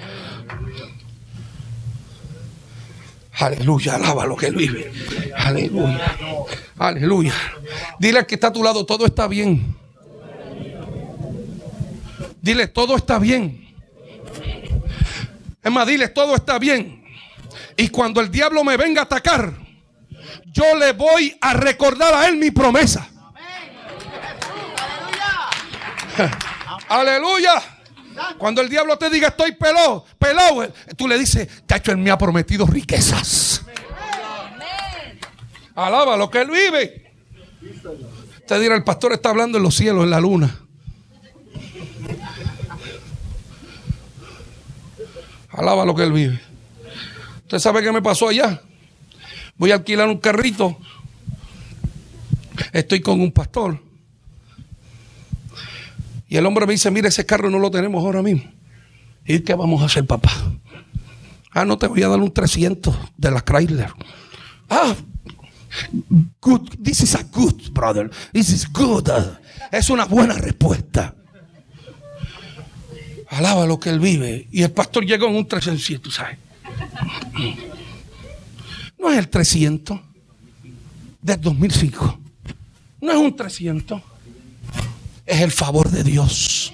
Aleluya, 3.35 3.95
alaba 3.95 4.27
lo 4.27 4.35
que 4.35 4.51
vive. 4.51 4.91
Aleluya, 5.37 6.17
aleluya. 6.77 7.35
Dile 8.01 8.19
al 8.19 8.27
que 8.27 8.35
está 8.35 8.49
a 8.49 8.53
tu 8.53 8.65
lado, 8.65 8.85
todo 8.85 9.07
está 9.07 9.29
bien. 9.29 9.77
Dile, 12.43 12.67
todo 12.67 12.97
está 12.97 13.21
bien. 13.21 13.73
Es 15.63 15.71
más, 15.71 15.87
dile, 15.87 16.09
todo 16.09 16.35
está 16.35 16.59
bien. 16.59 17.05
Y 17.77 17.91
cuando 17.91 18.21
el 18.21 18.33
diablo 18.33 18.65
me 18.65 18.77
venga 18.77 19.03
a 19.03 19.05
atacar, 19.05 19.64
yo 20.55 20.77
le 20.77 20.93
voy 20.93 21.37
a 21.41 21.53
recordar 21.53 22.15
a 22.15 22.29
él 22.29 22.37
mi 22.37 22.53
promesa. 22.53 23.09
Aleluya. 26.89 27.61
Cuando 28.39 28.61
el 28.61 28.69
diablo 28.69 28.97
te 28.97 29.11
diga 29.11 29.29
estoy 29.29 29.53
pelado, 29.53 30.07
pelado, 30.17 30.73
tú 30.97 31.09
le 31.09 31.19
dices, 31.19 31.49
cacho, 31.67 31.91
él 31.91 31.99
me 31.99 32.13
ha 32.13 32.17
prometido 32.17 32.67
riquezas. 32.67 33.65
Alaba 35.75 36.17
lo 36.17 36.31
que 36.31 36.43
él 36.43 36.51
vive. 36.51 37.13
Te 38.47 38.61
dirá, 38.61 38.77
el 38.77 38.85
pastor 38.85 39.13
está 39.13 39.31
hablando 39.31 39.59
en 39.59 39.65
los 39.65 39.75
cielos, 39.75 40.05
en 40.05 40.11
la 40.11 40.21
luna. 40.21 40.61
Alaba 45.51 45.85
lo 45.85 45.97
que 45.97 46.05
él 46.05 46.13
vive. 46.13 46.41
¿Usted 47.43 47.59
sabe 47.59 47.83
qué 47.83 47.91
me 47.91 48.03
pasó 48.03 48.29
allá? 48.29 48.63
Voy 49.57 49.71
a 49.71 49.75
alquilar 49.75 50.09
un 50.09 50.19
carrito. 50.19 50.77
Estoy 52.73 53.01
con 53.01 53.21
un 53.21 53.33
pastor. 53.33 53.81
Y 56.29 56.37
el 56.37 56.47
hombre 56.47 56.67
me 56.67 56.73
dice, 56.73 56.91
mira, 56.91 57.09
ese 57.09 57.25
carro 57.27 57.51
no 57.51 57.59
lo 57.59 57.71
tenemos 57.71 58.03
ahora 58.05 58.23
mismo. 58.23 58.51
¿Y 59.25 59.41
qué 59.41 59.55
vamos 59.55 59.83
a 59.83 59.87
hacer, 59.87 60.07
papá? 60.07 60.31
Ah, 61.51 61.65
no 61.65 61.79
te 61.79 61.87
voy 61.87 62.03
a 62.03 62.09
dar 62.09 62.19
un 62.19 62.33
300 62.33 62.95
de 63.17 63.31
la 63.31 63.41
Chrysler. 63.41 63.93
Ah, 64.69 64.95
good. 66.41 66.69
This 66.83 67.03
is 67.03 67.15
a 67.15 67.23
good, 67.33 67.71
brother. 67.71 68.11
This 68.33 68.51
is 68.51 68.71
good. 68.73 69.09
Es 69.71 69.91
una 69.91 70.05
buena 70.05 70.35
respuesta. 70.35 71.15
Alaba 73.29 73.67
lo 73.67 73.79
que 73.79 73.91
él 73.91 74.01
vive. 74.01 74.49
Y 74.51 74.63
el 74.63 74.73
pastor 74.73 75.05
llegó 75.05 75.29
en 75.29 75.37
un 75.37 75.47
300, 75.47 76.13
¿sabes? 76.13 76.39
No 79.05 79.13
es 79.13 79.19
el 79.19 79.29
300 79.29 80.01
del 81.21 81.41
2005. 81.43 82.19
No 83.03 83.13
es 83.13 83.19
un 83.19 83.37
300 83.37 84.01
es 85.27 85.41
el 85.43 85.53
favor 85.53 85.91
de 85.91 86.03
Dios. 86.03 86.73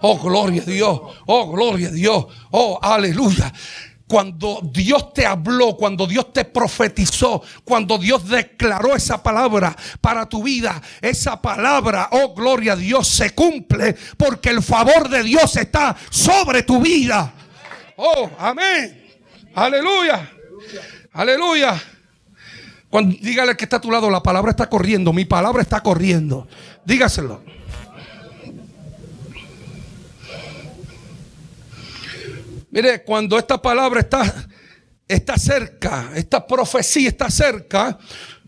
Oh, 0.00 0.16
gloria 0.18 0.62
a 0.62 0.64
Dios. 0.64 1.00
Oh, 1.26 1.50
gloria 1.50 1.88
a 1.88 1.90
Dios. 1.90 2.26
Oh, 2.52 2.78
aleluya. 2.80 3.52
Cuando 4.06 4.60
Dios 4.62 5.12
te 5.12 5.26
habló, 5.26 5.76
cuando 5.76 6.06
Dios 6.06 6.32
te 6.32 6.44
profetizó, 6.44 7.42
cuando 7.64 7.98
Dios 7.98 8.28
declaró 8.28 8.94
esa 8.94 9.20
palabra 9.20 9.74
para 10.00 10.28
tu 10.28 10.44
vida, 10.44 10.80
esa 11.00 11.42
palabra, 11.42 12.10
oh 12.12 12.32
gloria 12.32 12.74
a 12.74 12.76
Dios, 12.76 13.08
se 13.08 13.34
cumple 13.34 13.96
porque 14.16 14.50
el 14.50 14.62
favor 14.62 15.08
de 15.08 15.24
Dios 15.24 15.56
está 15.56 15.96
sobre 16.10 16.62
tu 16.62 16.80
vida. 16.80 17.34
Oh, 17.96 18.30
amén. 18.38 19.18
Aleluya. 19.56 20.35
Aleluya. 21.12 21.82
Cuando 22.90 23.16
dígale 23.20 23.56
que 23.56 23.64
está 23.64 23.76
a 23.76 23.80
tu 23.80 23.90
lado, 23.90 24.10
la 24.10 24.22
palabra 24.22 24.50
está 24.50 24.68
corriendo, 24.68 25.12
mi 25.12 25.24
palabra 25.24 25.62
está 25.62 25.82
corriendo. 25.82 26.46
Dígaselo. 26.84 27.42
Mire, 32.70 33.02
cuando 33.04 33.38
esta 33.38 33.60
palabra 33.60 34.00
está, 34.00 34.48
está 35.08 35.38
cerca, 35.38 36.10
esta 36.14 36.46
profecía 36.46 37.08
está 37.08 37.30
cerca, 37.30 37.98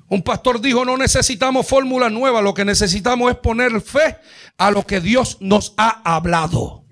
un 0.09 0.22
pastor 0.22 0.61
dijo, 0.61 0.85
no 0.85 0.96
necesitamos 0.96 1.66
fórmula 1.66 2.11
nueva, 2.11 2.42
lo 2.42 2.54
que 2.54 2.64
necesitamos 2.64 3.31
es 3.31 3.38
poner 3.38 3.81
fe 3.81 4.16
a 4.57 4.70
lo 4.70 4.87
que 4.87 5.00
Dios 5.00 5.38
nos 5.40 5.74
ha 5.76 6.02
hablado. 6.04 6.85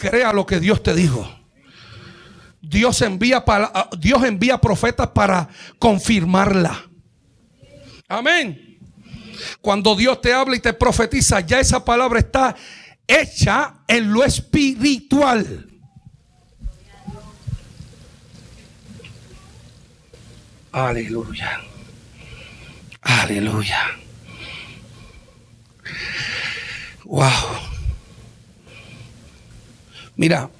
Crea 0.00 0.32
lo 0.32 0.46
que 0.46 0.58
Dios 0.58 0.82
te 0.82 0.94
dijo. 0.94 1.30
Dios 2.62 3.02
envía, 3.02 3.44
Dios 3.98 4.24
envía 4.24 4.58
profetas 4.58 5.08
para 5.08 5.46
confirmarla. 5.78 6.88
Amén. 8.08 8.78
Cuando 9.60 9.94
Dios 9.94 10.22
te 10.22 10.32
habla 10.32 10.56
y 10.56 10.60
te 10.60 10.72
profetiza, 10.72 11.40
ya 11.40 11.60
esa 11.60 11.84
palabra 11.84 12.18
está 12.18 12.56
hecha 13.06 13.74
en 13.86 14.10
lo 14.10 14.24
espiritual. 14.24 15.66
Aleluya. 20.72 21.60
Aleluya. 23.02 23.80
Wow. 27.04 27.69
Mira, 30.20 30.50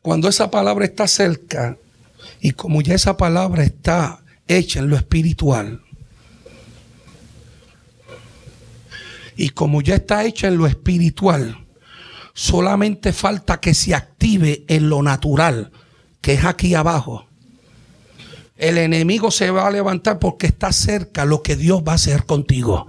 cuando 0.00 0.30
esa 0.30 0.50
palabra 0.50 0.86
está 0.86 1.06
cerca 1.06 1.76
y 2.40 2.52
como 2.52 2.80
ya 2.80 2.94
esa 2.94 3.18
palabra 3.18 3.64
está 3.64 4.22
hecha 4.48 4.78
en 4.78 4.88
lo 4.88 4.96
espiritual, 4.96 5.82
Y 9.36 9.50
como 9.50 9.80
ya 9.80 9.96
está 9.96 10.24
hecha 10.24 10.48
en 10.48 10.56
lo 10.56 10.66
espiritual, 10.66 11.66
solamente 12.34 13.12
falta 13.12 13.60
que 13.60 13.74
se 13.74 13.94
active 13.94 14.64
en 14.68 14.88
lo 14.88 15.02
natural, 15.02 15.72
que 16.20 16.34
es 16.34 16.44
aquí 16.44 16.74
abajo. 16.74 17.26
El 18.56 18.78
enemigo 18.78 19.30
se 19.30 19.50
va 19.50 19.66
a 19.66 19.70
levantar 19.70 20.18
porque 20.18 20.46
está 20.46 20.70
cerca 20.70 21.24
lo 21.24 21.42
que 21.42 21.56
Dios 21.56 21.82
va 21.82 21.92
a 21.92 21.96
hacer 21.96 22.24
contigo. 22.24 22.86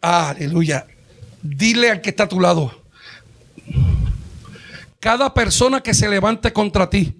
Aleluya. 0.00 0.86
Dile 1.42 1.90
al 1.90 2.00
que 2.00 2.10
está 2.10 2.24
a 2.24 2.28
tu 2.28 2.40
lado. 2.40 2.72
Cada 5.00 5.34
persona 5.34 5.80
que 5.80 5.94
se 5.94 6.08
levante 6.08 6.52
contra 6.52 6.88
ti, 6.88 7.16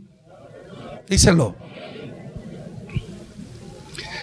díselo 1.09 1.57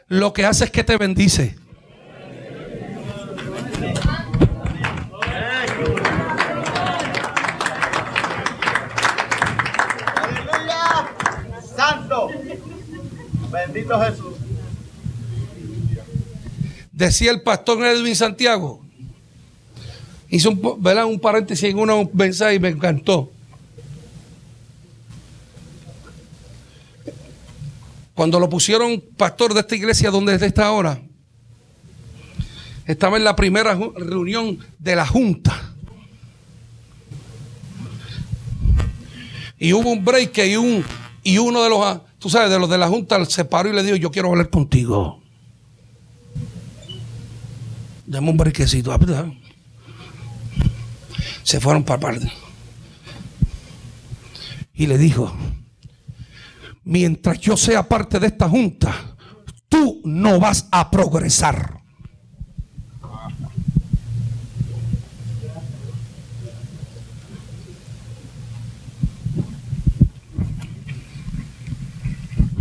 lo 0.09 0.33
que 0.33 0.43
hace 0.43 0.65
es 0.65 0.71
que 0.71 0.83
te 0.83 0.97
bendice. 0.97 1.55
Aleluya. 10.15 11.09
Santo. 11.75 12.29
Bendito 13.51 14.01
Jesús. 14.01 14.38
Decía 16.99 17.31
el 17.31 17.41
pastor 17.43 17.81
Edwin 17.85 18.13
Santiago, 18.13 18.83
Hice 20.27 20.49
un, 20.49 20.59
un 20.61 21.19
paréntesis 21.21 21.69
en 21.69 21.79
una 21.79 21.93
mensaje 22.11 22.55
y 22.55 22.59
me 22.59 22.67
encantó. 22.67 23.31
Cuando 28.13 28.37
lo 28.37 28.49
pusieron 28.49 29.01
pastor 29.15 29.53
de 29.53 29.61
esta 29.61 29.77
iglesia 29.77 30.11
donde 30.11 30.35
está 30.35 30.65
ahora, 30.65 31.01
estaba 32.85 33.15
en 33.15 33.23
la 33.23 33.33
primera 33.33 33.79
reunión 33.95 34.59
de 34.77 34.95
la 34.97 35.07
junta. 35.07 35.73
Y 39.57 39.71
hubo 39.71 39.89
un 39.89 40.03
break 40.03 40.37
y, 40.39 40.57
un, 40.57 40.83
y 41.23 41.37
uno 41.37 41.63
de 41.63 41.69
los, 41.69 42.01
tú 42.19 42.29
sabes, 42.29 42.49
de 42.49 42.59
los 42.59 42.69
de 42.69 42.77
la 42.77 42.89
junta 42.89 43.23
se 43.23 43.45
paró 43.45 43.69
y 43.69 43.73
le 43.73 43.83
dijo, 43.83 43.95
yo 43.95 44.11
quiero 44.11 44.27
hablar 44.27 44.49
contigo. 44.49 45.21
Dame 48.09 48.31
un 48.31 48.37
brequecito. 48.37 48.91
Ah, 48.91 49.31
se 51.43 51.59
fueron 51.59 51.83
para 51.83 51.99
parte. 51.99 52.31
Y 54.73 54.87
le 54.87 54.97
dijo, 54.97 55.31
mientras 56.83 57.39
yo 57.39 57.55
sea 57.55 57.87
parte 57.87 58.19
de 58.19 58.25
esta 58.25 58.49
junta, 58.49 59.15
tú 59.67 60.01
no 60.05 60.39
vas 60.39 60.67
a 60.71 60.89
progresar. 60.89 61.81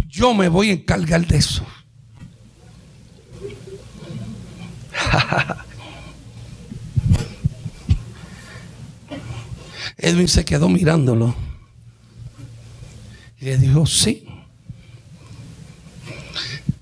Yo 0.08 0.34
me 0.34 0.48
voy 0.48 0.68
a 0.68 0.72
encargar 0.74 1.26
de 1.26 1.38
eso. 1.38 1.64
Edwin 9.98 10.28
se 10.28 10.44
quedó 10.44 10.68
mirándolo. 10.68 11.34
Y 13.40 13.46
le 13.46 13.58
dijo, 13.58 13.86
sí, 13.86 14.26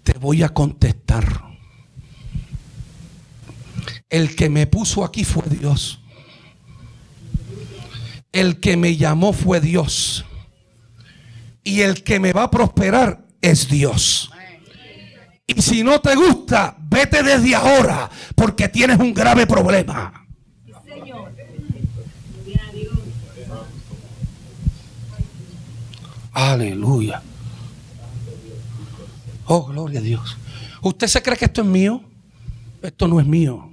te 0.02 0.14
voy 0.18 0.42
a 0.42 0.48
contestar. 0.50 1.44
El 4.08 4.36
que 4.36 4.48
me 4.48 4.66
puso 4.66 5.04
aquí 5.04 5.24
fue 5.24 5.42
Dios. 5.48 6.00
El 8.32 8.60
que 8.60 8.76
me 8.76 8.96
llamó 8.96 9.32
fue 9.32 9.60
Dios. 9.60 10.24
Y 11.64 11.80
el 11.80 12.04
que 12.04 12.20
me 12.20 12.32
va 12.32 12.44
a 12.44 12.50
prosperar 12.50 13.26
es 13.40 13.68
Dios. 13.68 14.30
Y 15.46 15.60
si 15.60 15.82
no 15.82 16.00
te 16.00 16.14
gusta, 16.14 16.75
vete 16.88 17.22
desde 17.22 17.54
ahora 17.54 18.10
porque 18.34 18.68
tienes 18.68 18.98
un 18.98 19.12
grave 19.12 19.46
problema. 19.46 20.26
Aleluya. 26.32 27.22
Oh, 29.46 29.64
gloria 29.66 30.00
a 30.00 30.02
Dios. 30.02 30.36
¿Usted 30.82 31.06
se 31.06 31.22
cree 31.22 31.36
que 31.36 31.46
esto 31.46 31.62
es 31.62 31.66
mío? 31.66 32.02
Esto 32.82 33.08
no 33.08 33.20
es 33.20 33.26
mío. 33.26 33.70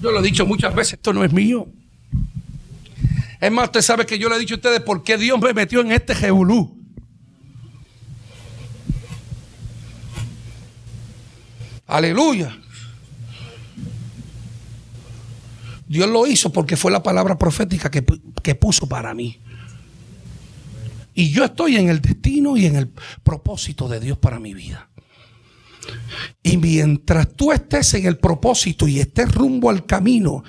Yo 0.00 0.12
lo 0.12 0.20
he 0.20 0.22
dicho 0.22 0.46
muchas 0.46 0.74
veces, 0.74 0.94
esto 0.94 1.12
no 1.12 1.24
es 1.24 1.32
mío. 1.32 1.66
Es 3.40 3.50
más, 3.50 3.66
usted 3.66 3.82
sabe 3.82 4.06
que 4.06 4.18
yo 4.18 4.28
le 4.28 4.36
he 4.36 4.38
dicho 4.38 4.54
a 4.54 4.58
ustedes 4.58 4.80
por 4.80 5.02
qué 5.02 5.16
Dios 5.18 5.40
me 5.40 5.52
metió 5.52 5.80
en 5.80 5.90
este 5.90 6.14
jebulú. 6.14 6.77
Aleluya. 11.88 12.56
Dios 15.86 16.08
lo 16.08 16.26
hizo 16.26 16.52
porque 16.52 16.76
fue 16.76 16.92
la 16.92 17.02
palabra 17.02 17.38
profética 17.38 17.90
que, 17.90 18.04
que, 18.42 18.54
puso 18.54 18.86
para 18.86 19.14
mí. 19.14 19.40
Y 21.14 21.30
yo 21.30 21.44
estoy 21.44 21.76
en 21.76 21.88
el 21.88 22.02
destino 22.02 22.58
y 22.58 22.66
en 22.66 22.76
el 22.76 22.90
propósito 23.24 23.88
de 23.88 24.00
Dios 24.00 24.18
para 24.18 24.38
mi 24.38 24.52
vida. 24.52 24.90
Y 26.42 26.58
mientras 26.58 27.34
tú 27.34 27.52
estés 27.52 27.94
en 27.94 28.04
el 28.04 28.18
propósito 28.18 28.86
y 28.86 29.00
estés 29.00 29.34
rumbo 29.34 29.70
al 29.70 29.86
camino, 29.86 30.44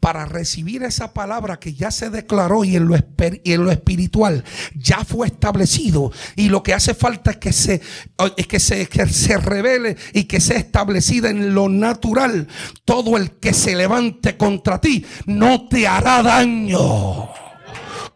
para 0.00 0.24
recibir 0.24 0.82
esa 0.82 1.12
palabra 1.12 1.58
que 1.58 1.74
ya 1.74 1.90
se 1.90 2.10
declaró 2.10 2.64
y 2.64 2.76
en 2.76 2.86
lo, 2.86 2.96
en 2.96 3.64
lo 3.64 3.70
espiritual 3.70 4.44
ya 4.74 5.04
fue 5.04 5.26
establecido. 5.26 6.12
Y 6.36 6.48
lo 6.48 6.62
que 6.62 6.74
hace 6.74 6.94
falta 6.94 7.32
es 7.32 7.36
que 7.38 7.52
se, 7.52 7.80
que 8.88 9.06
se 9.06 9.36
revele 9.38 9.96
y 10.12 10.24
que 10.24 10.40
sea 10.40 10.58
establecida 10.58 11.30
en 11.30 11.54
lo 11.54 11.68
natural. 11.68 12.48
Todo 12.84 13.16
el 13.16 13.32
que 13.32 13.52
se 13.52 13.74
levante 13.74 14.36
contra 14.36 14.80
ti 14.80 15.04
no 15.26 15.68
te 15.68 15.86
hará 15.86 16.22
daño 16.22 17.47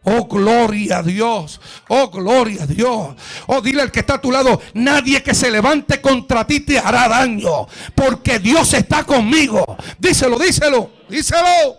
Oh, 0.05 0.25
gloria 0.25 0.97
a 0.97 1.03
Dios. 1.03 1.61
Oh, 1.87 2.09
gloria 2.09 2.63
a 2.63 2.67
Dios. 2.67 3.15
Oh, 3.47 3.61
dile 3.61 3.81
al 3.81 3.91
que 3.91 4.01
está 4.01 4.15
a 4.15 4.21
tu 4.21 4.31
lado, 4.31 4.61
nadie 4.73 5.23
que 5.23 5.33
se 5.33 5.49
levante 5.49 6.01
contra 6.01 6.45
ti 6.45 6.59
te 6.59 6.77
hará 6.77 7.07
daño. 7.07 7.67
Porque 7.95 8.39
Dios 8.39 8.73
está 8.73 9.03
conmigo. 9.05 9.77
Díselo, 9.99 10.37
díselo, 10.37 10.91
díselo. 11.07 11.77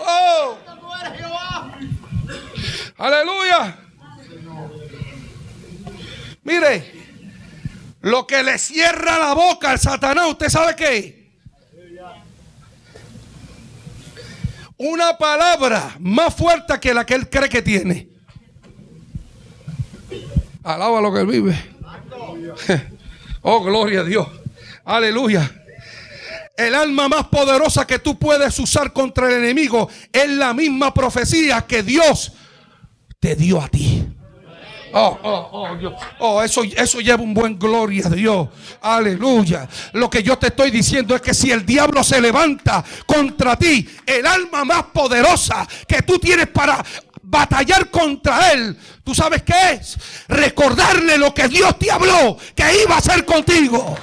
Oh. 0.00 0.56
Aleluya. 2.96 3.78
Mire, 6.44 6.92
lo 8.00 8.26
que 8.26 8.42
le 8.42 8.58
cierra 8.58 9.18
la 9.18 9.34
boca 9.34 9.70
al 9.70 9.78
Satanás, 9.78 10.28
¿usted 10.28 10.48
sabe 10.48 10.74
qué? 10.76 11.21
Una 14.82 15.16
palabra 15.16 15.94
más 16.00 16.34
fuerte 16.34 16.78
que 16.80 16.92
la 16.92 17.06
que 17.06 17.14
él 17.14 17.28
cree 17.28 17.48
que 17.48 17.62
tiene. 17.62 18.08
Alaba 20.64 21.00
lo 21.00 21.12
que 21.12 21.20
él 21.20 21.26
vive. 21.26 21.72
Oh, 23.44 23.60
gloria 23.60 24.02
a 24.02 24.04
Dios. 24.04 24.28
Aleluya. 24.84 25.50
El 26.56 26.76
alma 26.76 27.08
más 27.08 27.26
poderosa 27.26 27.84
que 27.84 27.98
tú 27.98 28.16
puedes 28.16 28.56
usar 28.60 28.92
contra 28.92 29.26
el 29.26 29.42
enemigo 29.42 29.88
es 30.12 30.28
la 30.28 30.54
misma 30.54 30.94
profecía 30.94 31.62
que 31.62 31.82
Dios 31.82 32.34
te 33.18 33.34
dio 33.34 33.60
a 33.60 33.66
ti. 33.66 34.06
Oh, 34.94 35.18
oh, 35.22 35.48
oh, 35.52 35.76
Dios. 35.76 35.94
oh 36.18 36.42
eso, 36.42 36.62
eso 36.64 37.00
lleva 37.00 37.22
un 37.22 37.32
buen 37.32 37.58
gloria 37.58 38.06
a 38.06 38.10
Dios. 38.10 38.48
Aleluya. 38.82 39.66
Lo 39.94 40.10
que 40.10 40.22
yo 40.22 40.36
te 40.36 40.48
estoy 40.48 40.70
diciendo 40.70 41.16
es 41.16 41.22
que 41.22 41.32
si 41.32 41.50
el 41.50 41.64
diablo 41.64 42.04
se 42.04 42.20
levanta 42.20 42.84
contra 43.06 43.56
ti, 43.56 43.88
el 44.04 44.26
alma 44.26 44.64
más 44.64 44.84
poderosa 44.92 45.66
que 45.86 46.02
tú 46.02 46.18
tienes 46.18 46.48
para 46.48 46.84
batallar 47.22 47.90
contra 47.90 48.52
él, 48.52 48.76
¿tú 49.02 49.14
sabes 49.14 49.42
qué 49.42 49.72
es? 49.72 49.96
Recordarle 50.28 51.16
lo 51.16 51.32
que 51.32 51.48
Dios 51.48 51.78
te 51.78 51.90
habló 51.90 52.36
que 52.54 52.82
iba 52.84 52.96
a 52.96 52.98
hacer 52.98 53.24
contigo. 53.24 53.96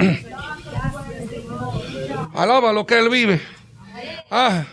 Alaba 2.34 2.72
lo 2.72 2.86
que 2.86 2.98
él 2.98 3.08
vive. 3.08 3.59
Ah, 4.30 4.64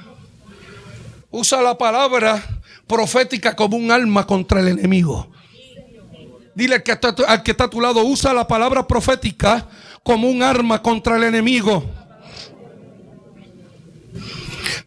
usa 1.32 1.62
la 1.62 1.78
palabra 1.78 2.44
profética 2.88 3.56
como 3.56 3.78
un 3.78 3.92
arma 3.92 4.26
contra 4.26 4.60
el 4.60 4.70
enemigo. 4.70 5.30
Dile 6.56 6.82
que, 6.82 6.92
está, 6.94 7.14
al 7.28 7.44
que 7.44 7.52
está 7.52 7.66
a 7.66 7.70
tu 7.70 7.80
lado, 7.82 8.04
usa 8.04 8.34
la 8.34 8.48
palabra 8.48 8.88
profética 8.88 9.68
como 10.04 10.28
un 10.30 10.42
arma 10.42 10.82
contra 10.82 11.18
el 11.18 11.24
enemigo. 11.24 11.84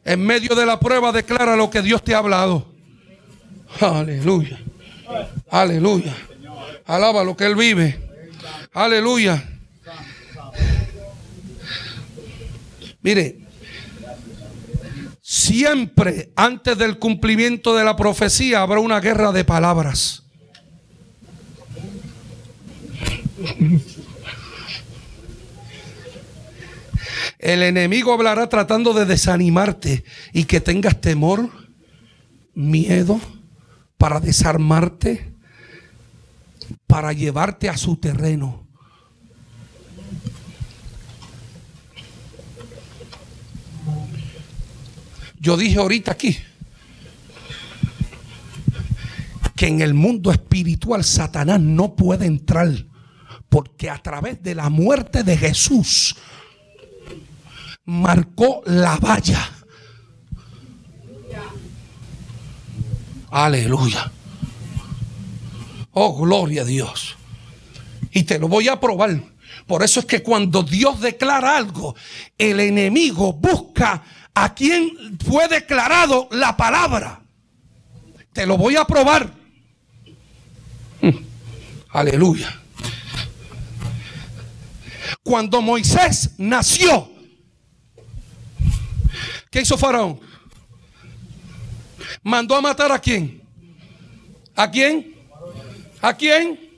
En 0.05 0.25
medio 0.25 0.55
de 0.55 0.67
la 0.67 0.81
prueba 0.81 1.13
declara 1.13 1.57
lo 1.57 1.71
que 1.71 1.83
Dios 1.83 2.03
te 2.03 2.15
ha 2.15 2.19
hablado. 2.19 2.67
Aleluya. 3.81 4.59
Aleluya. 5.51 6.15
Alaba 6.87 7.23
lo 7.23 7.37
que 7.37 7.45
Él 7.45 7.55
vive. 7.55 8.01
Aleluya. 8.73 9.43
Mire, 13.03 13.40
Siempre 15.51 16.31
antes 16.37 16.79
del 16.79 17.01
cumplimiento 17.01 17.75
de 17.75 17.83
la 17.83 17.97
profecía 17.97 18.63
habrá 18.63 18.79
una 18.79 19.01
guerra 19.01 19.33
de 19.33 19.45
palabras. 19.45 20.23
El 27.41 27.65
enemigo 27.65 28.13
hablará 28.13 28.49
tratando 28.49 28.95
de 28.95 29.07
desanimarte 29.07 30.05
y 30.33 30.45
que 30.45 30.61
tengas 30.61 31.01
temor, 31.01 31.51
miedo, 32.55 33.21
para 33.99 34.21
desarmarte, 34.21 35.35
para 36.87 37.13
llevarte 37.13 37.69
a 37.69 37.77
su 37.77 37.97
terreno. 37.97 38.69
Yo 45.41 45.57
dije 45.57 45.79
ahorita 45.79 46.13
aquí 46.13 46.37
que 49.57 49.67
en 49.67 49.81
el 49.81 49.95
mundo 49.95 50.31
espiritual 50.31 51.03
Satanás 51.03 51.61
no 51.61 51.95
puede 51.95 52.27
entrar. 52.27 52.69
Porque 53.49 53.91
a 53.91 53.99
través 53.99 54.43
de 54.43 54.55
la 54.55 54.71
muerte 54.71 55.25
de 55.25 55.37
Jesús 55.37 56.15
marcó 57.85 58.63
la 58.65 58.97
valla. 58.97 59.51
Aleluya. 63.31 64.11
Oh, 65.93 66.17
gloria 66.25 66.63
a 66.63 66.65
Dios. 66.65 67.17
Y 68.13 68.23
te 68.23 68.39
lo 68.39 68.47
voy 68.47 68.69
a 68.69 68.79
probar. 68.79 69.21
Por 69.67 69.83
eso 69.83 70.01
es 70.01 70.07
que 70.07 70.23
cuando 70.23 70.63
Dios 70.63 71.01
declara 71.01 71.57
algo, 71.57 71.97
el 72.39 72.61
enemigo 72.61 73.33
busca 73.33 74.03
a 74.35 74.55
quien 74.55 75.19
fue 75.19 75.49
declarado 75.49 76.29
la 76.31 76.57
palabra. 76.57 77.21
Te 78.33 78.47
lo 78.47 78.57
voy 78.57 78.77
a 78.77 78.85
probar. 78.85 79.33
Aleluya. 81.91 82.57
Cuando 85.23 85.61
Moisés 85.61 86.31
nació, 86.39 87.11
¿qué 89.51 89.61
hizo 89.61 89.77
Faraón? 89.77 90.21
Mandó 92.23 92.57
a 92.57 92.61
matar 92.61 92.93
a 92.93 92.99
quién? 92.99 93.43
¿A 94.55 94.71
quién? 94.71 95.15
¿A 96.01 96.15
quién? 96.15 96.71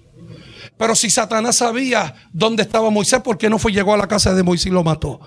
Pero 0.76 0.94
si 0.94 1.10
Satanás 1.10 1.56
sabía 1.56 2.14
dónde 2.32 2.62
estaba 2.62 2.90
Moisés, 2.90 3.20
¿por 3.20 3.38
qué 3.38 3.48
no 3.48 3.58
fue 3.58 3.72
llegó 3.72 3.94
a 3.94 3.96
la 3.96 4.08
casa 4.08 4.34
de 4.34 4.42
Moisés 4.42 4.66
y 4.66 4.70
lo 4.70 4.82
mató? 4.82 5.20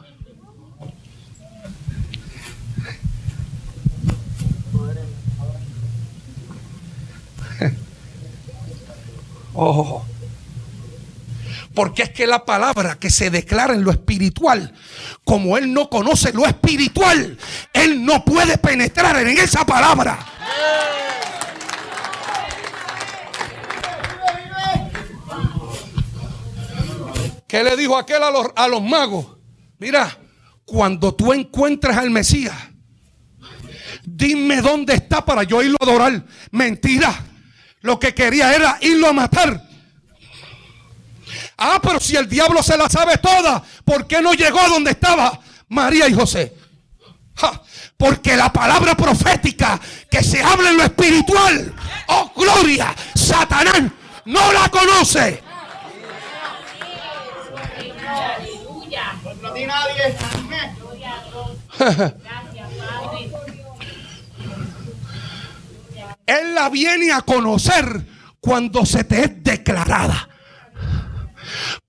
Oh. 9.56 10.04
Porque 11.74 12.04
es 12.04 12.10
que 12.12 12.28
la 12.28 12.46
palabra 12.46 12.96
que 12.96 13.10
se 13.10 13.30
declara 13.30 13.74
en 13.74 13.84
lo 13.84 13.92
espiritual, 13.92 14.74
como 15.24 15.58
él 15.58 15.74
no 15.74 15.90
conoce 15.90 16.32
lo 16.32 16.46
espiritual, 16.46 17.38
él 17.74 18.06
no 18.06 18.24
puede 18.24 18.58
penetrar 18.58 19.18
en 19.18 19.38
esa 19.38 19.66
palabra. 19.66 20.26
¿Qué 27.48 27.64
le 27.64 27.76
dijo 27.78 27.98
aquel 27.98 28.24
a 28.24 28.32
los, 28.32 28.48
a 28.56 28.68
los 28.68 28.82
magos? 28.82 29.28
Mira, 29.78 30.18
cuando 30.66 31.14
tú 31.14 31.34
encuentres 31.34 31.96
al 31.96 32.10
Mesías, 32.10 32.56
dime 34.06 34.62
dónde 34.62 34.96
está 34.96 35.24
para 35.24 35.44
yo 35.44 35.62
irlo 35.62 35.78
a 35.80 35.84
adorar. 35.84 36.26
Mentira. 36.52 37.35
Lo 37.86 38.00
que 38.00 38.16
quería 38.16 38.52
era 38.56 38.80
irlo 38.82 39.10
a 39.10 39.14
matar. 39.14 39.62
Ah, 41.56 41.80
pero 41.80 42.00
si 42.00 42.16
el 42.16 42.28
diablo 42.28 42.64
se 42.64 42.76
la 42.76 42.90
sabe 42.90 43.16
toda, 43.20 43.62
¿por 43.86 44.08
qué 44.08 44.24
no 44.24 44.34
llegó 44.34 44.60
a 44.60 44.70
donde 44.70 44.90
estaba 44.90 45.40
María 45.70 46.08
y 46.08 46.14
José? 46.14 46.52
porque 47.96 48.36
la 48.36 48.52
palabra 48.52 48.96
profética 48.96 49.80
que 50.10 50.24
se 50.24 50.42
habla 50.42 50.72
en 50.72 50.78
lo 50.78 50.84
espiritual, 50.84 51.76
oh 52.08 52.32
gloria, 52.36 52.96
Satanás 53.14 53.84
no 54.26 54.52
la 54.52 54.68
conoce. 54.70 55.44
Él 66.26 66.56
la 66.56 66.70
viene 66.70 67.12
a 67.12 67.22
conocer 67.22 68.06
cuando 68.40 68.86
se 68.86 69.04
te 69.04 69.22
es 69.22 69.44
declarada. 69.44 70.30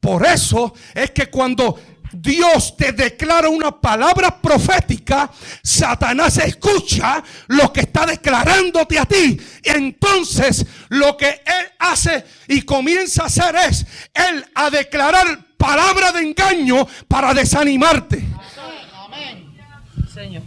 Por 0.00 0.26
eso 0.26 0.74
es 0.94 1.10
que 1.10 1.26
cuando 1.26 1.78
Dios 2.12 2.76
te 2.76 2.92
declara 2.92 3.48
una 3.48 3.80
palabra 3.80 4.40
profética, 4.40 5.30
Satanás 5.62 6.38
escucha 6.38 7.22
lo 7.48 7.72
que 7.72 7.80
está 7.80 8.06
declarándote 8.06 8.98
a 8.98 9.04
ti. 9.04 9.38
Entonces 9.62 10.64
lo 10.88 11.16
que 11.16 11.28
él 11.28 11.66
hace 11.78 12.24
y 12.48 12.62
comienza 12.62 13.24
a 13.24 13.26
hacer 13.26 13.56
es, 13.68 13.86
él 14.14 14.44
a 14.54 14.70
declarar 14.70 15.46
palabra 15.56 16.12
de 16.12 16.20
engaño 16.20 16.86
para 17.08 17.34
desanimarte. 17.34 18.22
Amén. 19.04 19.54
Señor. 20.12 20.42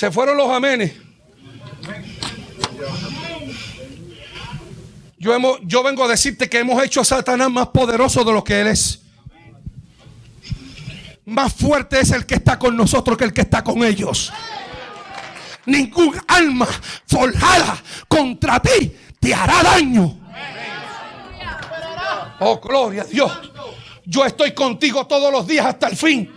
Se 0.00 0.10
fueron 0.10 0.38
los 0.38 0.48
amenes. 0.48 0.92
Yo, 5.18 5.58
yo 5.60 5.82
vengo 5.82 6.04
a 6.04 6.08
decirte 6.08 6.48
que 6.48 6.60
hemos 6.60 6.82
hecho 6.82 7.02
a 7.02 7.04
Satanás 7.04 7.50
más 7.50 7.66
poderoso 7.66 8.24
de 8.24 8.32
lo 8.32 8.42
que 8.42 8.62
él 8.62 8.68
es. 8.68 9.02
Más 11.26 11.52
fuerte 11.52 12.00
es 12.00 12.12
el 12.12 12.24
que 12.24 12.36
está 12.36 12.58
con 12.58 12.78
nosotros 12.78 13.18
que 13.18 13.24
el 13.24 13.34
que 13.34 13.42
está 13.42 13.62
con 13.62 13.84
ellos. 13.84 14.32
Ningún 15.66 16.18
alma 16.28 16.66
forjada 17.06 17.76
contra 18.08 18.58
ti 18.58 18.96
te 19.20 19.34
hará 19.34 19.62
daño. 19.62 20.18
Oh, 22.38 22.58
gloria 22.58 23.02
a 23.02 23.04
Dios. 23.04 23.30
Yo 24.06 24.24
estoy 24.24 24.54
contigo 24.54 25.06
todos 25.06 25.30
los 25.30 25.46
días 25.46 25.66
hasta 25.66 25.88
el 25.88 25.96
fin. 25.98 26.32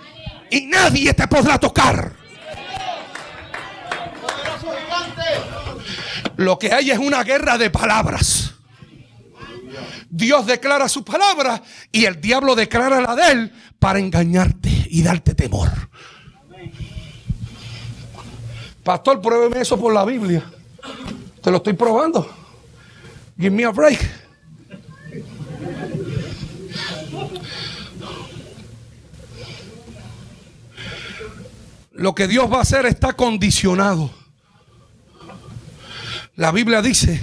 Y 0.52 0.66
nadie 0.66 1.14
te 1.14 1.26
podrá 1.30 1.58
tocar. 1.58 2.23
Lo 6.38 6.58
que 6.58 6.74
hay 6.74 6.92
es 6.92 6.98
una 6.98 7.24
guerra 7.24 7.58
de 7.58 7.70
palabras. 7.70 8.54
Dios 10.10 10.46
declara 10.46 10.88
su 10.90 11.04
palabra 11.04 11.62
y 11.92 12.06
el 12.06 12.22
diablo 12.22 12.56
declara 12.56 13.02
la 13.02 13.16
de 13.16 13.32
él 13.32 13.54
para 13.80 14.00
engañarte 14.00 14.70
y 14.90 15.02
darte 15.02 15.34
temor. 15.34 15.70
Pastor, 18.84 19.22
pruébeme 19.22 19.62
eso 19.62 19.80
por 19.80 19.94
la 19.94 20.06
Biblia. 20.06 20.44
Te 21.42 21.50
lo 21.50 21.58
estoy 21.58 21.74
probando. 21.74 22.30
Give 23.38 23.50
me 23.50 23.66
a 23.66 23.72
break. 23.72 24.00
Lo 31.94 32.14
que 32.14 32.28
Dios 32.28 32.52
va 32.52 32.58
a 32.58 32.62
hacer 32.62 32.86
está 32.86 33.14
condicionado. 33.14 34.23
La 36.36 36.52
Biblia 36.52 36.82
dice, 36.82 37.22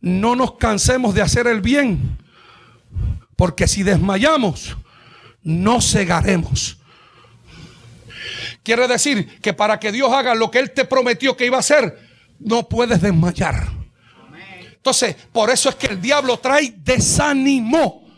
no 0.00 0.36
nos 0.36 0.56
cansemos 0.56 1.14
de 1.14 1.22
hacer 1.22 1.46
el 1.46 1.60
bien, 1.60 2.18
porque 3.36 3.66
si 3.66 3.82
desmayamos, 3.82 4.76
no 5.42 5.80
cegaremos. 5.80 6.76
Quiere 8.62 8.86
decir 8.86 9.40
que 9.40 9.54
para 9.54 9.80
que 9.80 9.90
Dios 9.90 10.12
haga 10.12 10.34
lo 10.34 10.50
que 10.50 10.58
Él 10.58 10.72
te 10.72 10.84
prometió 10.84 11.36
que 11.36 11.46
iba 11.46 11.56
a 11.56 11.60
hacer, 11.60 11.98
no 12.38 12.68
puedes 12.68 13.00
desmayar. 13.00 13.68
Entonces, 14.70 15.14
por 15.32 15.50
eso 15.50 15.68
es 15.68 15.74
que 15.74 15.88
el 15.88 16.00
diablo 16.00 16.38
trae 16.38 16.74
desánimo. 16.76 18.08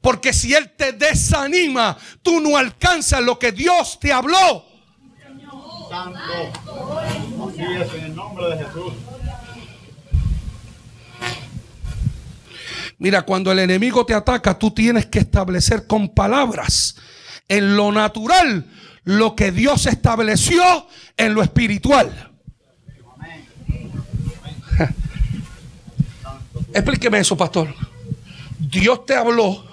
Porque 0.00 0.32
si 0.32 0.54
Él 0.54 0.70
te 0.76 0.92
desanima, 0.92 1.96
tú 2.22 2.40
no 2.40 2.56
alcanzas 2.56 3.20
lo 3.20 3.38
que 3.38 3.52
Dios 3.52 3.98
te 4.00 4.12
habló. 4.12 4.64
Santo. 5.88 6.20
Así 7.48 7.96
en 7.96 8.04
el 8.04 8.14
nombre 8.14 8.46
de 8.50 8.64
Jesús. 8.64 8.92
Mira, 12.98 13.22
cuando 13.22 13.52
el 13.52 13.60
enemigo 13.60 14.04
te 14.04 14.14
ataca, 14.14 14.58
tú 14.58 14.72
tienes 14.72 15.06
que 15.06 15.20
establecer 15.20 15.86
con 15.86 16.08
palabras 16.08 16.96
en 17.48 17.76
lo 17.76 17.92
natural 17.92 18.66
lo 19.04 19.34
que 19.36 19.52
Dios 19.52 19.86
estableció 19.86 20.62
en 21.16 21.32
lo 21.34 21.42
espiritual. 21.42 22.30
Explíqueme 26.74 27.20
eso, 27.20 27.36
pastor. 27.36 27.74
Dios 28.58 29.06
te 29.06 29.14
habló 29.14 29.64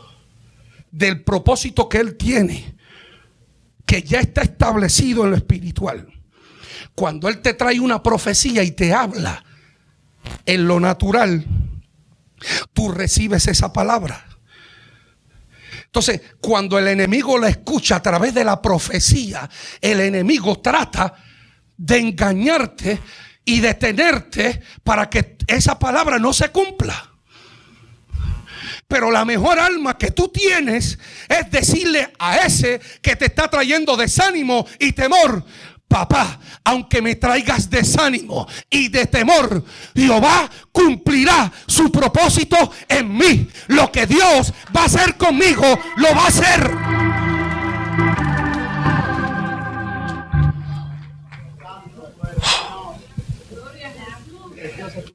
del 0.91 1.21
propósito 1.23 1.89
que 1.89 1.97
Él 1.97 2.15
tiene, 2.15 2.75
que 3.85 4.03
ya 4.03 4.19
está 4.19 4.43
establecido 4.43 5.25
en 5.25 5.31
lo 5.31 5.35
espiritual. 5.35 6.07
Cuando 6.93 7.27
Él 7.27 7.41
te 7.41 7.55
trae 7.55 7.79
una 7.79 8.01
profecía 8.01 8.63
y 8.63 8.71
te 8.71 8.93
habla 8.93 9.43
en 10.45 10.67
lo 10.67 10.79
natural, 10.79 11.45
tú 12.73 12.91
recibes 12.91 13.47
esa 13.47 13.71
palabra. 13.71 14.25
Entonces, 15.85 16.21
cuando 16.41 16.77
el 16.77 16.87
enemigo 16.89 17.37
la 17.37 17.47
escucha 17.47 17.95
a 17.95 18.01
través 18.01 18.33
de 18.33 18.43
la 18.43 18.61
profecía, 18.61 19.49
el 19.79 20.01
enemigo 20.01 20.59
trata 20.59 21.13
de 21.77 21.97
engañarte 21.99 22.99
y 23.45 23.59
detenerte 23.59 24.61
para 24.83 25.09
que 25.09 25.37
esa 25.47 25.79
palabra 25.79 26.19
no 26.19 26.33
se 26.33 26.49
cumpla. 26.49 27.11
Pero 28.87 29.09
la 29.09 29.25
mejor 29.25 29.57
alma 29.57 29.97
que 29.97 30.11
tú 30.11 30.27
tienes 30.27 30.99
es 31.27 31.49
decirle 31.49 32.11
a 32.19 32.37
ese 32.37 32.79
que 33.01 33.15
te 33.15 33.25
está 33.25 33.47
trayendo 33.47 33.95
desánimo 33.95 34.67
y 34.79 34.91
temor. 34.91 35.45
Papá, 35.87 36.39
aunque 36.63 37.01
me 37.01 37.15
traigas 37.15 37.69
desánimo 37.69 38.47
y 38.69 38.89
de 38.89 39.05
temor, 39.05 39.63
Jehová 39.95 40.49
cumplirá 40.71 41.51
su 41.67 41.91
propósito 41.91 42.57
en 42.89 43.15
mí. 43.15 43.47
Lo 43.67 43.91
que 43.91 44.05
Dios 44.05 44.51
va 44.75 44.81
a 44.81 44.85
hacer 44.85 45.15
conmigo, 45.15 45.63
lo 45.97 46.15
va 46.15 46.23
a 46.23 46.27
hacer. 46.27 46.71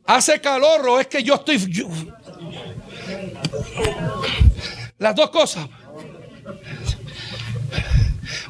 Hace 0.07 0.41
calor 0.41 0.89
o 0.89 1.01
es 1.01 1.07
que 1.07 1.23
yo 1.23 1.35
estoy... 1.35 1.59
las 4.99 5.15
dos 5.15 5.31
cosas. 5.31 5.69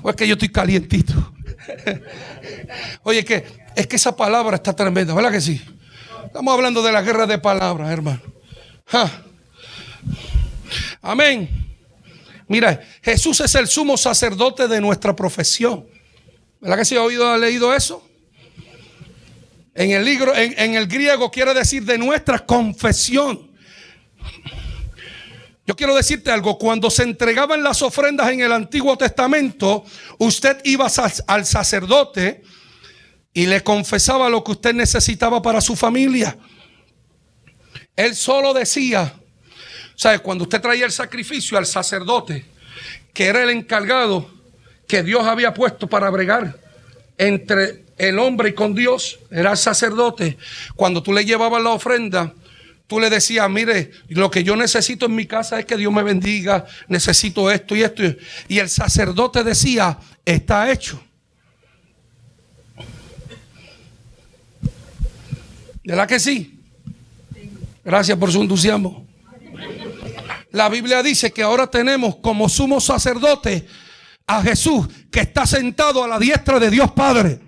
O 0.02 0.10
es 0.10 0.16
que 0.16 0.26
yo 0.26 0.34
estoy 0.34 0.48
calientito. 0.50 1.32
Oye, 3.02 3.24
que 3.24 3.44
es 3.76 3.86
que 3.86 3.96
esa 3.96 4.16
palabra 4.16 4.56
está 4.56 4.74
tremenda, 4.74 5.14
¿verdad 5.14 5.32
que 5.32 5.40
sí? 5.40 5.60
Estamos 6.24 6.54
hablando 6.54 6.82
de 6.82 6.92
la 6.92 7.02
guerra 7.02 7.26
de 7.26 7.38
palabras, 7.38 7.90
hermano. 7.90 8.20
Amén. 11.02 11.48
Mira, 12.48 12.80
Jesús 13.02 13.40
es 13.40 13.54
el 13.54 13.68
sumo 13.68 13.96
sacerdote 13.96 14.68
de 14.68 14.80
nuestra 14.80 15.14
profesión. 15.14 15.86
¿Verdad 16.60 16.78
que 16.78 16.84
sí 16.84 16.96
ha 16.96 17.02
oído, 17.02 17.30
ha 17.30 17.38
leído 17.38 17.74
eso? 17.74 18.06
En 19.74 19.92
el, 19.92 20.04
libro, 20.04 20.34
en 20.36 20.74
el 20.74 20.86
griego 20.86 21.30
quiere 21.30 21.54
decir 21.54 21.84
de 21.84 21.96
nuestra 21.96 22.40
confesión. 22.40 23.49
Yo 25.70 25.76
quiero 25.76 25.94
decirte 25.94 26.32
algo, 26.32 26.58
cuando 26.58 26.90
se 26.90 27.04
entregaban 27.04 27.62
las 27.62 27.80
ofrendas 27.80 28.28
en 28.32 28.40
el 28.40 28.50
Antiguo 28.50 28.98
Testamento, 28.98 29.84
usted 30.18 30.58
iba 30.64 30.88
al 31.28 31.46
sacerdote 31.46 32.42
y 33.32 33.46
le 33.46 33.62
confesaba 33.62 34.28
lo 34.28 34.42
que 34.42 34.50
usted 34.50 34.74
necesitaba 34.74 35.40
para 35.40 35.60
su 35.60 35.76
familia. 35.76 36.36
Él 37.94 38.16
solo 38.16 38.52
decía, 38.52 39.14
¿sabe? 39.94 40.18
Cuando 40.18 40.42
usted 40.42 40.60
traía 40.60 40.86
el 40.86 40.90
sacrificio 40.90 41.56
al 41.56 41.66
sacerdote, 41.66 42.46
que 43.14 43.26
era 43.26 43.40
el 43.44 43.50
encargado 43.50 44.28
que 44.88 45.04
Dios 45.04 45.24
había 45.24 45.54
puesto 45.54 45.86
para 45.86 46.10
bregar 46.10 46.58
entre 47.16 47.84
el 47.96 48.18
hombre 48.18 48.48
y 48.48 48.54
con 48.54 48.74
Dios, 48.74 49.20
era 49.30 49.52
el 49.52 49.56
sacerdote. 49.56 50.36
Cuando 50.74 51.00
tú 51.00 51.12
le 51.12 51.24
llevabas 51.24 51.62
la 51.62 51.70
ofrenda, 51.70 52.34
tú 52.90 52.98
le 52.98 53.08
decías, 53.08 53.48
mire, 53.48 53.92
lo 54.08 54.28
que 54.32 54.42
yo 54.42 54.56
necesito 54.56 55.06
en 55.06 55.14
mi 55.14 55.24
casa 55.24 55.60
es 55.60 55.64
que 55.64 55.76
Dios 55.76 55.92
me 55.92 56.02
bendiga, 56.02 56.66
necesito 56.88 57.48
esto 57.48 57.76
y 57.76 57.84
esto. 57.84 58.02
Y 58.48 58.58
el 58.58 58.68
sacerdote 58.68 59.44
decía, 59.44 59.96
está 60.24 60.72
hecho. 60.72 61.00
¿Verdad 65.84 66.08
que 66.08 66.18
sí? 66.18 66.58
Gracias 67.84 68.18
por 68.18 68.32
su 68.32 68.42
entusiasmo. 68.42 69.06
La 70.50 70.68
Biblia 70.68 71.00
dice 71.00 71.32
que 71.32 71.44
ahora 71.44 71.68
tenemos 71.68 72.16
como 72.16 72.48
sumo 72.48 72.80
sacerdote 72.80 73.68
a 74.26 74.42
Jesús 74.42 74.88
que 75.12 75.20
está 75.20 75.46
sentado 75.46 76.02
a 76.02 76.08
la 76.08 76.18
diestra 76.18 76.58
de 76.58 76.70
Dios 76.70 76.90
Padre. 76.90 77.38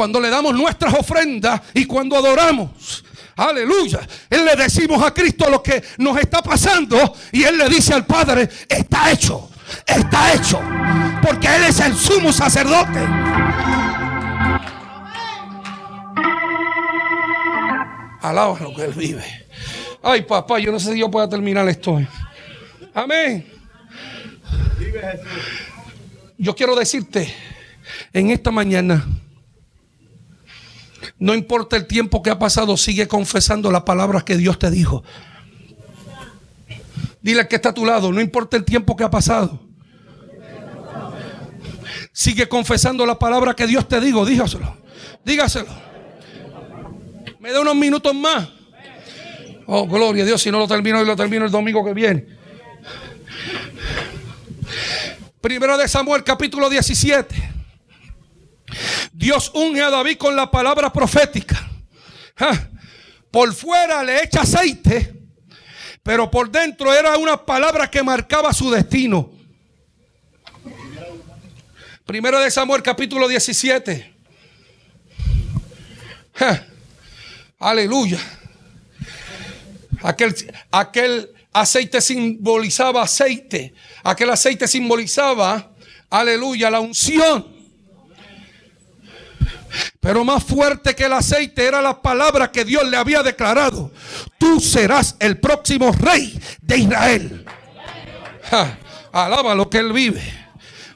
Cuando 0.00 0.18
le 0.18 0.30
damos 0.30 0.54
nuestras 0.54 0.94
ofrendas 0.94 1.60
y 1.74 1.84
cuando 1.84 2.16
adoramos, 2.16 3.04
aleluya, 3.36 4.00
Él 4.30 4.46
le 4.46 4.56
decimos 4.56 5.02
a 5.02 5.12
Cristo 5.12 5.50
lo 5.50 5.62
que 5.62 5.84
nos 5.98 6.16
está 6.16 6.40
pasando 6.40 7.14
y 7.30 7.42
Él 7.42 7.58
le 7.58 7.68
dice 7.68 7.92
al 7.92 8.06
Padre, 8.06 8.48
está 8.66 9.10
hecho, 9.10 9.50
está 9.86 10.32
hecho, 10.32 10.58
porque 11.20 11.54
Él 11.54 11.64
es 11.64 11.80
el 11.80 11.94
sumo 11.94 12.32
sacerdote. 12.32 12.98
Alaba 18.22 18.58
lo 18.58 18.74
que 18.74 18.84
Él 18.84 18.94
vive. 18.94 19.46
Ay, 20.02 20.22
papá, 20.22 20.58
yo 20.60 20.72
no 20.72 20.80
sé 20.80 20.94
si 20.94 21.00
yo 21.00 21.10
pueda 21.10 21.28
terminar 21.28 21.68
esto. 21.68 22.00
Amén. 22.94 23.46
Yo 26.38 26.56
quiero 26.56 26.74
decirte 26.74 27.34
en 28.14 28.30
esta 28.30 28.50
mañana, 28.50 29.04
no 31.20 31.34
importa 31.34 31.76
el 31.76 31.86
tiempo 31.86 32.22
que 32.22 32.30
ha 32.30 32.38
pasado, 32.38 32.78
sigue 32.78 33.06
confesando 33.06 33.70
las 33.70 33.82
palabras 33.82 34.24
que 34.24 34.38
Dios 34.38 34.58
te 34.58 34.70
dijo. 34.70 35.04
Dile 37.20 37.46
que 37.46 37.56
está 37.56 37.68
a 37.68 37.74
tu 37.74 37.84
lado, 37.84 38.10
no 38.10 38.22
importa 38.22 38.56
el 38.56 38.64
tiempo 38.64 38.96
que 38.96 39.04
ha 39.04 39.10
pasado. 39.10 39.60
Sigue 42.12 42.48
confesando 42.48 43.04
la 43.04 43.18
palabra 43.18 43.54
que 43.54 43.66
Dios 43.66 43.86
te 43.86 44.00
dijo, 44.00 44.24
dígaselo. 44.24 44.78
Dígaselo. 45.22 45.68
Me 47.38 47.52
da 47.52 47.60
unos 47.60 47.76
minutos 47.76 48.14
más. 48.14 48.48
Oh, 49.66 49.86
gloria 49.86 50.22
a 50.22 50.26
Dios, 50.26 50.40
si 50.40 50.50
no 50.50 50.58
lo 50.58 50.66
termino, 50.66 51.04
lo 51.04 51.16
termino 51.16 51.44
el 51.44 51.50
domingo 51.50 51.84
que 51.84 51.92
viene. 51.92 52.26
Primero 55.42 55.76
de 55.76 55.86
Samuel, 55.86 56.24
capítulo 56.24 56.70
17. 56.70 57.49
Dios 59.12 59.50
unge 59.54 59.82
a 59.82 59.90
David 59.90 60.16
con 60.16 60.36
la 60.36 60.50
palabra 60.50 60.92
profética. 60.92 61.68
Por 63.30 63.54
fuera 63.54 64.02
le 64.02 64.22
echa 64.22 64.42
aceite, 64.42 65.14
pero 66.02 66.30
por 66.30 66.50
dentro 66.50 66.92
era 66.92 67.16
una 67.16 67.44
palabra 67.44 67.90
que 67.90 68.02
marcaba 68.02 68.52
su 68.52 68.70
destino. 68.70 69.30
Primero 72.04 72.40
de 72.40 72.50
Samuel, 72.50 72.82
capítulo 72.82 73.28
17. 73.28 74.14
Ja. 76.34 76.66
Aleluya. 77.60 78.18
Aquel, 80.02 80.34
aquel 80.72 81.30
aceite 81.52 82.00
simbolizaba 82.00 83.02
aceite. 83.02 83.74
Aquel 84.02 84.30
aceite 84.30 84.66
simbolizaba, 84.66 85.70
aleluya, 86.08 86.70
la 86.70 86.80
unción. 86.80 87.59
Pero 90.00 90.24
más 90.24 90.42
fuerte 90.44 90.94
que 90.94 91.04
el 91.04 91.12
aceite 91.12 91.64
era 91.64 91.80
la 91.82 92.00
palabra 92.00 92.50
que 92.50 92.64
Dios 92.64 92.88
le 92.88 92.96
había 92.96 93.22
declarado. 93.22 93.92
Tú 94.38 94.60
serás 94.60 95.16
el 95.20 95.38
próximo 95.38 95.92
rey 95.92 96.40
de 96.60 96.78
Israel. 96.78 97.46
Alaba 99.12 99.54
lo 99.54 99.68
que 99.68 99.78
él 99.78 99.92
vive. 99.92 100.22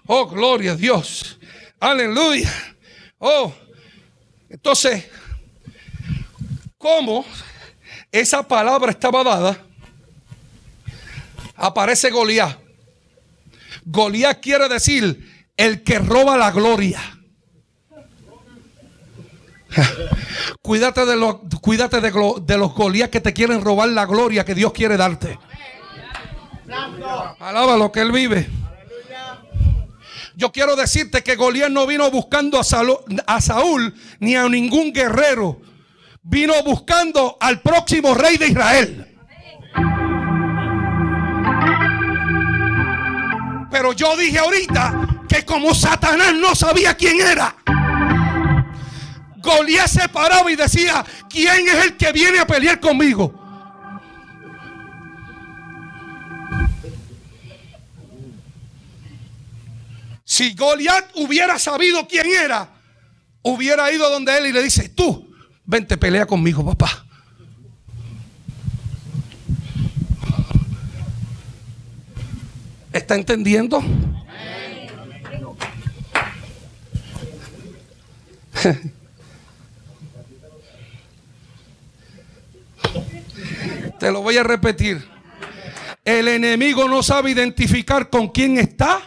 Oh, 0.06 0.26
gloria 0.26 0.72
a 0.72 0.76
Dios. 0.76 1.38
Aleluya. 1.80 2.52
Oh, 3.18 3.52
entonces, 4.48 5.06
¿cómo 6.78 7.24
esa 8.12 8.46
palabra 8.46 8.90
estaba 8.90 9.24
dada? 9.24 9.58
Aparece 11.56 12.10
Goliat. 12.10 12.58
Goliat 13.84 14.40
quiere 14.40 14.68
decir 14.68 15.50
el 15.56 15.82
que 15.82 15.98
roba 15.98 16.36
la 16.36 16.50
gloria. 16.50 17.00
Cuídate 20.62 21.04
de 21.04 21.16
los, 21.16 21.36
cuídate 21.60 22.00
de, 22.00 22.12
de 22.42 22.58
los 22.58 22.74
Goliat 22.74 23.10
que 23.10 23.20
te 23.20 23.32
quieren 23.32 23.62
robar 23.62 23.88
la 23.88 24.06
gloria 24.06 24.44
que 24.44 24.54
Dios 24.54 24.72
quiere 24.72 24.96
darte. 24.96 25.38
Alaba 27.38 27.76
lo 27.76 27.92
que 27.92 28.00
él 28.00 28.12
vive. 28.12 28.48
Yo 30.36 30.50
quiero 30.50 30.74
decirte 30.74 31.22
que 31.22 31.36
Goliat 31.36 31.70
no 31.70 31.86
vino 31.86 32.10
buscando 32.10 32.58
a 32.58 33.40
Saúl 33.40 33.94
ni 34.18 34.34
a 34.34 34.48
ningún 34.48 34.92
guerrero. 34.92 35.60
Vino 36.22 36.54
buscando 36.64 37.36
al 37.40 37.60
próximo 37.60 38.14
rey 38.14 38.36
de 38.36 38.48
Israel. 38.48 39.06
Pero 43.70 43.92
yo 43.92 44.16
dije 44.16 44.38
ahorita 44.38 45.24
que 45.28 45.44
como 45.44 45.74
Satanás 45.74 46.34
no 46.34 46.54
sabía 46.54 46.94
quién 46.94 47.20
era. 47.20 47.54
Goliat 49.44 49.86
se 49.88 50.08
paraba 50.08 50.50
y 50.50 50.56
decía, 50.56 51.04
¿quién 51.28 51.68
es 51.68 51.84
el 51.84 51.96
que 51.96 52.10
viene 52.12 52.38
a 52.38 52.46
pelear 52.46 52.80
conmigo? 52.80 53.40
Si 60.24 60.54
Goliat 60.54 61.10
hubiera 61.16 61.58
sabido 61.58 62.08
quién 62.08 62.26
era, 62.26 62.70
hubiera 63.42 63.92
ido 63.92 64.08
donde 64.10 64.36
él 64.38 64.46
y 64.46 64.52
le 64.52 64.62
dice, 64.62 64.88
tú, 64.88 65.30
vente, 65.64 65.98
pelea 65.98 66.24
conmigo, 66.26 66.64
papá. 66.64 67.04
¿Está 72.92 73.14
entendiendo? 73.16 73.82
Te 84.04 84.12
lo 84.12 84.20
voy 84.20 84.36
a 84.36 84.42
repetir. 84.42 85.02
El 86.04 86.28
enemigo 86.28 86.86
no 86.90 87.02
sabe 87.02 87.30
identificar 87.30 88.10
con 88.10 88.28
quién 88.28 88.58
está 88.58 89.00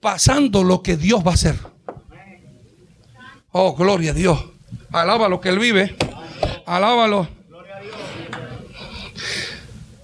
pasando 0.00 0.64
lo 0.64 0.82
que 0.82 0.96
Dios 0.96 1.24
va 1.24 1.30
a 1.30 1.34
hacer. 1.34 1.56
Oh, 3.52 3.76
gloria 3.76 4.10
a 4.10 4.14
Dios. 4.14 4.44
Alábalo 4.90 5.40
que 5.40 5.50
Él 5.50 5.60
vive. 5.60 5.94
Alábalo. 6.66 7.28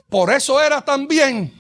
Por 0.09 0.33
eso 0.33 0.63
era 0.63 0.81
también 0.81 1.53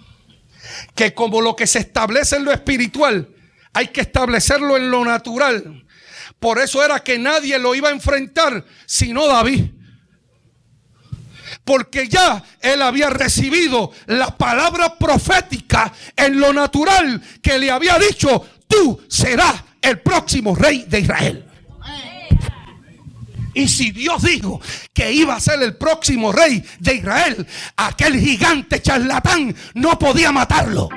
que 0.94 1.12
como 1.12 1.40
lo 1.40 1.56
que 1.56 1.66
se 1.66 1.80
establece 1.80 2.36
en 2.36 2.44
lo 2.44 2.52
espiritual, 2.52 3.34
hay 3.72 3.88
que 3.88 4.02
establecerlo 4.02 4.76
en 4.76 4.92
lo 4.92 5.04
natural. 5.04 5.85
Por 6.46 6.60
eso 6.60 6.80
era 6.80 7.00
que 7.00 7.18
nadie 7.18 7.58
lo 7.58 7.74
iba 7.74 7.88
a 7.88 7.92
enfrentar 7.92 8.64
sino 8.86 9.26
David. 9.26 9.64
Porque 11.64 12.06
ya 12.06 12.40
él 12.60 12.82
había 12.82 13.10
recibido 13.10 13.90
la 14.06 14.38
palabra 14.38 14.96
profética 14.96 15.92
en 16.14 16.38
lo 16.38 16.52
natural 16.52 17.20
que 17.42 17.58
le 17.58 17.68
había 17.72 17.98
dicho, 17.98 18.48
tú 18.68 19.02
serás 19.08 19.56
el 19.82 19.98
próximo 19.98 20.54
rey 20.54 20.84
de 20.86 21.00
Israel. 21.00 21.46
Y 23.52 23.66
si 23.66 23.90
Dios 23.90 24.22
dijo 24.22 24.60
que 24.94 25.10
iba 25.10 25.34
a 25.34 25.40
ser 25.40 25.60
el 25.62 25.74
próximo 25.74 26.30
rey 26.30 26.64
de 26.78 26.94
Israel, 26.94 27.44
aquel 27.76 28.20
gigante 28.20 28.80
charlatán 28.80 29.52
no 29.74 29.98
podía 29.98 30.30
matarlo. 30.30 30.88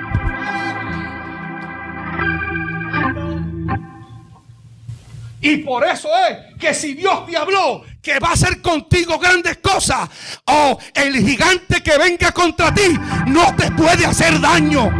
Y 5.42 5.58
por 5.58 5.84
eso 5.86 6.08
es 6.28 6.58
que 6.58 6.74
si 6.74 6.94
Dios 6.94 7.26
te 7.26 7.36
habló 7.36 7.82
que 8.02 8.18
va 8.18 8.28
a 8.28 8.32
hacer 8.32 8.60
contigo 8.60 9.18
grandes 9.18 9.56
cosas, 9.58 10.08
o 10.44 10.78
el 10.94 11.14
gigante 11.26 11.82
que 11.82 11.96
venga 11.96 12.30
contra 12.32 12.72
ti 12.74 12.98
no 13.26 13.54
te 13.56 13.70
puede 13.72 14.04
hacer 14.04 14.38
daño. 14.38 14.90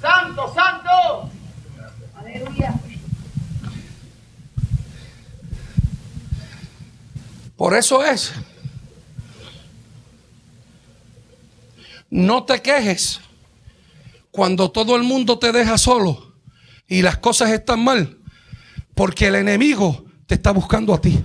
Santo, 0.00 0.54
santo. 0.54 1.30
Aleluya. 2.16 2.74
Por 7.56 7.76
eso 7.76 8.04
es. 8.04 8.32
No 12.10 12.44
te 12.44 12.62
quejes 12.62 13.20
cuando 14.30 14.70
todo 14.70 14.96
el 14.96 15.02
mundo 15.02 15.38
te 15.38 15.52
deja 15.52 15.76
solo 15.78 16.34
y 16.86 17.02
las 17.02 17.18
cosas 17.18 17.50
están 17.50 17.84
mal, 17.84 18.18
porque 18.94 19.26
el 19.26 19.34
enemigo 19.34 20.06
te 20.26 20.36
está 20.36 20.52
buscando 20.52 20.94
a 20.94 21.00
ti. 21.00 21.22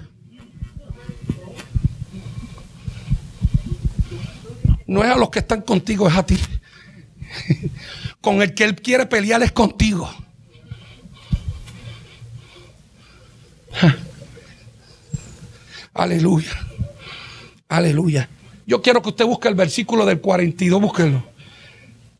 No 4.86 5.04
es 5.04 5.10
a 5.10 5.16
los 5.16 5.30
que 5.30 5.40
están 5.40 5.62
contigo, 5.62 6.08
es 6.08 6.16
a 6.16 6.26
ti. 6.26 6.38
Con 8.22 8.42
el 8.42 8.54
que 8.54 8.64
él 8.66 8.76
quiere 8.76 9.06
pelear 9.06 9.42
es 9.44 9.52
contigo. 9.52 10.10
Aleluya. 15.94 16.52
Aleluya. 17.68 18.30
Yo 18.66 18.82
quiero 18.82 19.02
que 19.02 19.10
usted 19.10 19.26
busque 19.26 19.48
el 19.48 19.56
versículo 19.56 20.06
del 20.06 20.22
42, 20.22 20.82
búsquelo. 20.82 21.24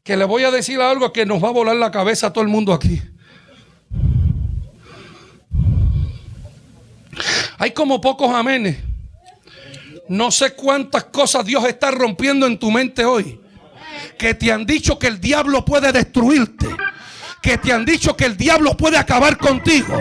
Que 0.04 0.18
le 0.18 0.26
voy 0.26 0.44
a 0.44 0.52
decir 0.52 0.82
algo 0.82 1.14
que 1.14 1.26
nos 1.26 1.44
va 1.44 1.50
a 1.50 1.52
volar 1.52 1.76
la 1.76 1.92
cabeza 1.92 2.28
a 2.28 2.34
todo 2.34 2.44
el 2.44 2.50
mundo 2.50 2.74
aquí. 2.74 3.02
Hay 7.58 7.72
como 7.72 8.02
pocos 8.02 8.34
amenes. 8.34 8.78
No 10.10 10.32
sé 10.32 10.54
cuántas 10.54 11.06
cosas 11.06 11.46
Dios 11.46 11.64
está 11.66 11.92
rompiendo 11.92 12.46
en 12.46 12.60
tu 12.60 12.72
mente 12.72 13.06
hoy. 13.06 13.40
Que 14.18 14.34
te 14.34 14.52
han 14.52 14.66
dicho 14.66 15.00
que 15.00 15.08
el 15.08 15.22
diablo 15.22 15.64
puede 15.64 15.92
destruirte 15.92 16.68
que 17.44 17.58
te 17.58 17.74
han 17.74 17.84
dicho 17.84 18.16
que 18.16 18.24
el 18.24 18.38
diablo 18.38 18.78
puede 18.78 18.98
acabar 18.98 19.38
contigo. 19.38 19.94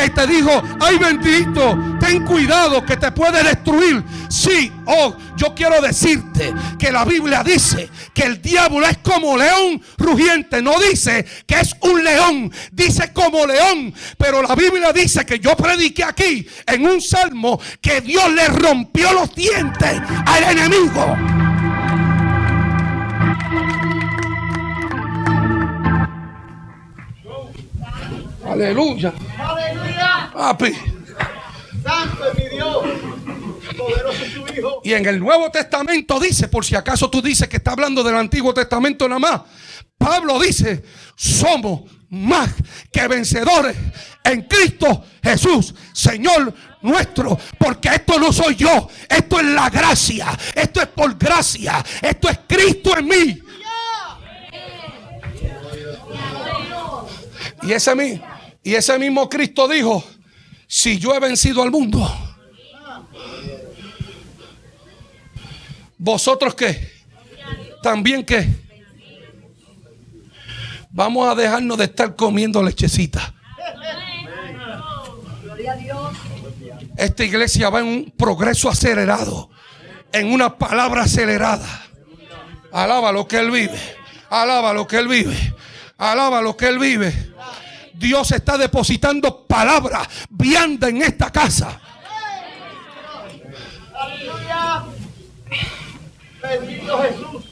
Que 0.00 0.08
te 0.08 0.26
dijo, 0.26 0.62
ay 0.80 0.96
bendito, 0.96 1.78
ten 2.00 2.24
cuidado 2.24 2.82
que 2.86 2.96
te 2.96 3.12
puede 3.12 3.44
destruir. 3.44 4.02
Sí, 4.30 4.72
oh, 4.86 5.14
yo 5.36 5.54
quiero 5.54 5.78
decirte 5.82 6.54
que 6.78 6.90
la 6.90 7.04
Biblia 7.04 7.44
dice 7.44 7.90
que 8.14 8.22
el 8.22 8.40
diablo 8.40 8.86
es 8.86 8.96
como 8.98 9.36
león 9.36 9.82
rugiente. 9.98 10.62
No 10.62 10.78
dice 10.80 11.26
que 11.46 11.60
es 11.60 11.76
un 11.82 12.02
león, 12.02 12.50
dice 12.72 13.12
como 13.12 13.44
león. 13.44 13.92
Pero 14.16 14.40
la 14.40 14.54
Biblia 14.54 14.90
dice 14.90 15.26
que 15.26 15.38
yo 15.38 15.54
prediqué 15.54 16.04
aquí 16.04 16.48
en 16.66 16.86
un 16.86 17.02
salmo 17.02 17.60
que 17.82 18.00
Dios 18.00 18.32
le 18.32 18.48
rompió 18.48 19.12
los 19.12 19.34
dientes 19.34 20.00
al 20.24 20.44
enemigo. 20.44 21.39
Aleluya. 28.50 29.12
Aleluya. 29.38 30.30
Papi. 30.34 30.72
Santo 31.84 32.24
es 32.30 32.34
mi 32.38 32.48
Dios. 32.48 32.76
Poderoso 33.76 34.24
es 34.24 34.34
tu 34.34 34.46
Hijo. 34.52 34.80
Y 34.84 34.92
en 34.94 35.06
el 35.06 35.18
Nuevo 35.20 35.50
Testamento 35.50 36.18
dice, 36.18 36.48
por 36.48 36.64
si 36.64 36.74
acaso 36.74 37.08
tú 37.08 37.22
dices 37.22 37.48
que 37.48 37.56
está 37.58 37.72
hablando 37.72 38.02
del 38.02 38.16
Antiguo 38.16 38.52
Testamento 38.52 39.08
nada 39.08 39.18
más, 39.20 39.40
Pablo 39.96 40.38
dice, 40.40 40.82
somos 41.14 41.82
más 42.10 42.50
que 42.92 43.06
vencedores 43.06 43.76
en 44.24 44.42
Cristo 44.42 45.04
Jesús, 45.22 45.74
Señor 45.92 46.52
nuestro, 46.82 47.38
porque 47.58 47.88
esto 47.90 48.18
no 48.18 48.32
soy 48.32 48.56
yo, 48.56 48.88
esto 49.08 49.38
es 49.38 49.46
la 49.46 49.70
gracia, 49.70 50.26
esto 50.54 50.80
es 50.80 50.88
por 50.88 51.16
gracia, 51.16 51.84
esto 52.02 52.28
es 52.28 52.40
Cristo 52.48 52.98
en 52.98 53.06
mí. 53.06 53.38
Y 57.62 57.72
ese, 57.72 57.94
mi- 57.94 58.20
y 58.62 58.74
ese 58.74 58.98
mismo 58.98 59.28
Cristo 59.28 59.66
dijo, 59.68 60.04
si 60.66 60.98
yo 60.98 61.14
he 61.14 61.20
vencido 61.20 61.62
al 61.62 61.70
mundo, 61.70 62.06
¿vosotros 65.98 66.54
qué? 66.54 66.90
¿También 67.82 68.24
qué? 68.24 68.48
Vamos 70.90 71.28
a 71.28 71.34
dejarnos 71.34 71.78
de 71.78 71.84
estar 71.84 72.14
comiendo 72.16 72.62
lechecita. 72.62 73.34
Esta 76.96 77.24
iglesia 77.24 77.70
va 77.70 77.80
en 77.80 77.86
un 77.86 78.10
progreso 78.16 78.68
acelerado, 78.68 79.50
en 80.12 80.32
una 80.32 80.58
palabra 80.58 81.02
acelerada. 81.02 81.86
Alaba 82.72 83.10
lo 83.12 83.26
que 83.26 83.38
Él 83.38 83.50
vive, 83.50 83.78
alaba 84.28 84.72
lo 84.72 84.86
que 84.86 84.98
Él 84.98 85.08
vive, 85.08 85.54
alaba 85.96 86.42
lo 86.42 86.56
que 86.56 86.66
Él 86.66 86.78
vive. 86.78 87.29
Dios 88.00 88.32
está 88.32 88.56
depositando 88.56 89.46
palabra 89.46 90.08
vianda 90.30 90.88
en 90.88 91.02
esta 91.02 91.30
casa. 91.30 91.78
Aleluya. 93.94 94.84
Bendito 96.42 97.02
Jesús. 97.02 97.44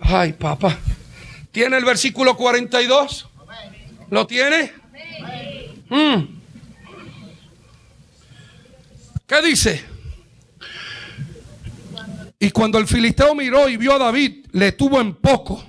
Ay, 0.00 0.32
papá. 0.34 0.78
¿Tiene 1.50 1.76
el 1.76 1.84
versículo 1.84 2.36
42? 2.36 3.28
¿Lo 4.10 4.26
tiene? 4.28 4.72
Mm. 5.88 6.22
¿Qué 9.26 9.42
dice? 9.42 9.84
Y 12.38 12.50
cuando 12.52 12.78
el 12.78 12.86
filisteo 12.86 13.34
miró 13.34 13.68
y 13.68 13.76
vio 13.76 13.94
a 13.94 13.98
David, 13.98 14.46
le 14.52 14.70
tuvo 14.72 15.00
en 15.00 15.14
poco. 15.16 15.64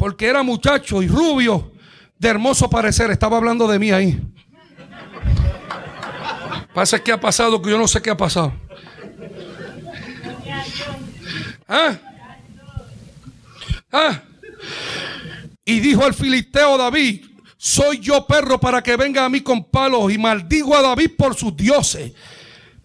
Porque 0.00 0.28
era 0.28 0.42
muchacho 0.42 1.02
y 1.02 1.08
rubio, 1.08 1.72
de 2.18 2.28
hermoso 2.30 2.70
parecer. 2.70 3.10
Estaba 3.10 3.36
hablando 3.36 3.68
de 3.68 3.78
mí 3.78 3.90
ahí. 3.90 4.18
Pasa 6.72 7.04
que 7.04 7.12
ha 7.12 7.20
pasado 7.20 7.60
que 7.60 7.68
yo 7.68 7.76
no 7.76 7.86
sé 7.86 8.00
qué 8.00 8.08
ha 8.08 8.16
pasado. 8.16 8.50
¿Ah? 11.68 11.98
Ah. 13.92 14.22
Y 15.66 15.80
dijo 15.80 16.02
al 16.02 16.14
filisteo 16.14 16.78
David, 16.78 17.26
soy 17.58 17.98
yo 17.98 18.26
perro 18.26 18.58
para 18.58 18.82
que 18.82 18.96
venga 18.96 19.26
a 19.26 19.28
mí 19.28 19.42
con 19.42 19.64
palos 19.64 20.10
y 20.10 20.16
maldigo 20.16 20.74
a 20.74 20.80
David 20.80 21.10
por 21.18 21.34
sus 21.34 21.54
dioses. 21.54 22.12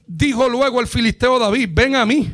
Dijo 0.05 0.49
luego 0.49 0.82
el 0.82 0.88
filisteo 0.88 1.39
David, 1.39 1.70
ven 1.72 1.95
a 1.95 2.05
mí 2.05 2.30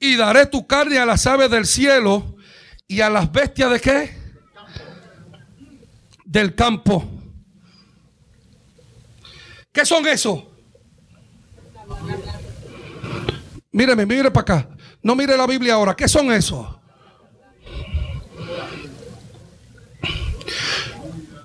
y 0.00 0.16
daré 0.16 0.46
tu 0.46 0.66
carne 0.66 0.96
a 0.96 1.04
las 1.04 1.26
aves 1.26 1.50
del 1.50 1.66
cielo 1.66 2.33
¿Y 2.86 3.00
a 3.00 3.10
las 3.10 3.30
bestias 3.30 3.70
de 3.70 3.80
qué? 3.80 4.16
Del 6.24 6.54
campo. 6.54 7.08
¿Qué 9.72 9.84
son 9.84 10.06
esos? 10.06 10.44
Míreme, 13.72 14.06
mire 14.06 14.30
para 14.30 14.42
acá. 14.42 14.68
No 15.02 15.14
mire 15.14 15.36
la 15.36 15.46
Biblia 15.46 15.74
ahora. 15.74 15.96
¿Qué 15.96 16.08
son 16.08 16.32
esos? 16.32 16.66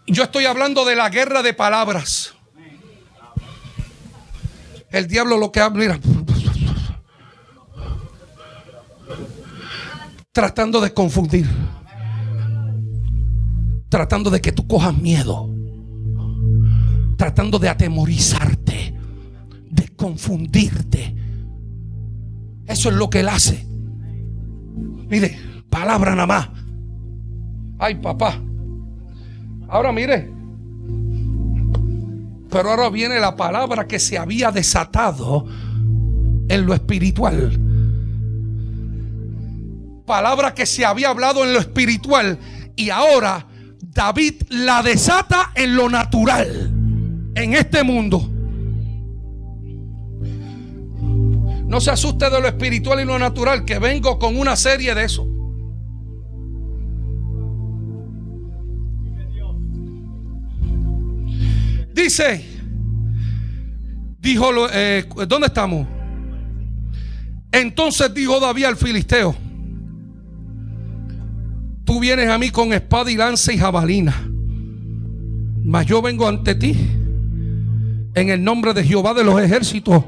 Yo 0.05 0.23
estoy 0.23 0.45
hablando 0.45 0.85
de 0.85 0.95
la 0.95 1.09
guerra 1.09 1.41
de 1.41 1.53
palabras. 1.53 2.33
El 4.91 5.07
diablo 5.07 5.37
lo 5.37 5.51
que 5.51 5.59
habla, 5.59 5.79
mira 5.79 5.99
tratando 10.39 10.79
de 10.79 10.93
confundir, 10.93 11.45
tratando 13.89 14.29
de 14.29 14.39
que 14.39 14.53
tú 14.53 14.65
cojas 14.65 14.97
miedo, 14.97 15.53
tratando 17.17 17.59
de 17.59 17.67
atemorizarte, 17.67 18.95
de 19.69 19.87
confundirte. 19.97 21.13
Eso 22.65 22.87
es 22.87 22.95
lo 22.95 23.09
que 23.09 23.19
él 23.19 23.27
hace. 23.27 23.67
Mire, 25.09 25.37
palabra 25.69 26.11
nada 26.11 26.27
más. 26.27 26.49
Ay, 27.77 27.95
papá. 27.95 28.39
Ahora 29.67 29.91
mire. 29.91 30.31
Pero 32.49 32.69
ahora 32.69 32.89
viene 32.89 33.19
la 33.19 33.35
palabra 33.35 33.87
que 33.87 33.99
se 33.99 34.17
había 34.17 34.51
desatado 34.53 35.47
en 36.47 36.65
lo 36.65 36.73
espiritual. 36.73 37.68
Palabra 40.10 40.55
que 40.55 40.66
se 40.66 40.84
había 40.84 41.10
hablado 41.10 41.43
en 41.45 41.53
lo 41.53 41.60
espiritual. 41.60 42.39
Y 42.76 42.89
ahora 42.89 43.45
David 43.80 44.41
la 44.49 44.82
desata 44.82 45.51
en 45.53 45.76
lo 45.76 45.88
natural. 45.88 46.74
En 47.36 47.53
este 47.53 47.84
mundo. 47.84 48.28
No 51.68 51.80
se 51.80 51.91
asuste 51.91 52.28
de 52.28 52.41
lo 52.41 52.47
espiritual 52.47 52.99
y 53.01 53.05
lo 53.05 53.20
natural, 53.20 53.64
que 53.66 53.78
vengo 53.78 54.18
con 54.18 54.36
una 54.39 54.55
serie 54.55 54.95
de 54.95 55.03
eso. 55.03 55.28
Dice, 61.93 62.45
dijo, 64.18 64.49
eh, 64.74 65.07
¿dónde 65.28 65.45
estamos? 65.45 65.86
Entonces 67.51 68.12
dijo 68.12 68.39
David 68.39 68.64
al 68.64 68.76
filisteo, 68.76 69.36
tú 71.89 71.99
vienes 71.99 72.29
a 72.29 72.37
mí 72.37 72.51
con 72.51 72.71
espada 72.71 73.09
y 73.09 73.15
lanza 73.15 73.51
y 73.51 73.57
jabalina, 73.57 74.13
mas 75.63 75.87
yo 75.87 76.03
vengo 76.03 76.27
ante 76.27 76.53
ti 76.53 76.77
en 78.13 78.29
el 78.29 78.43
nombre 78.43 78.75
de 78.75 78.83
Jehová 78.83 79.15
de 79.15 79.23
los 79.23 79.41
ejércitos, 79.41 80.03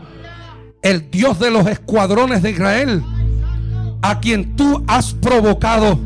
el 0.83 1.09
Dios 1.09 1.39
de 1.39 1.49
los 1.49 1.65
escuadrones 1.65 2.43
de 2.43 2.51
Israel, 2.51 3.01
a 4.03 4.19
quien 4.19 4.55
tú 4.55 4.83
has 4.85 5.11
provocado. 5.15 5.99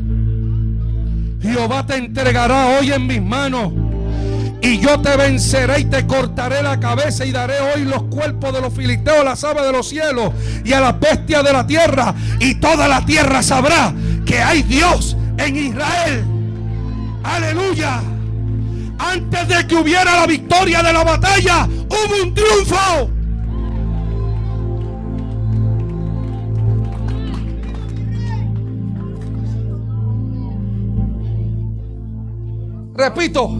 Jehová 1.42 1.84
te 1.84 1.96
entregará 1.96 2.78
hoy 2.78 2.92
en 2.92 3.06
mis 3.06 3.20
manos 3.20 3.70
y 4.62 4.78
yo 4.78 4.98
te 5.02 5.14
venceré 5.14 5.80
y 5.80 5.84
te 5.84 6.06
cortaré 6.06 6.62
la 6.62 6.80
cabeza 6.80 7.26
y 7.26 7.32
daré 7.32 7.56
hoy 7.60 7.84
los 7.84 8.04
cuerpos 8.04 8.54
de 8.54 8.62
los 8.62 8.72
filisteos 8.72 9.22
las 9.22 9.44
aves 9.44 9.64
de 9.64 9.72
los 9.72 9.86
cielos 9.86 10.32
y 10.64 10.72
a 10.72 10.80
las 10.80 10.98
bestias 10.98 11.44
de 11.44 11.52
la 11.52 11.66
tierra. 11.66 12.14
Y 12.40 12.54
toda 12.54 12.88
la 12.88 13.04
tierra 13.04 13.42
sabrá 13.42 13.92
que 14.24 14.40
hay 14.40 14.62
Dios 14.62 15.18
en 15.38 15.56
Israel. 15.56 16.24
Aleluya. 17.22 18.02
Antes 18.98 19.48
de 19.48 19.66
que 19.66 19.74
hubiera 19.74 20.16
la 20.16 20.26
victoria 20.26 20.82
de 20.82 20.92
la 20.92 21.04
batalla, 21.04 21.66
hubo 21.66 22.22
un 22.22 22.34
triunfo. 22.34 23.10
Repito, 32.96 33.50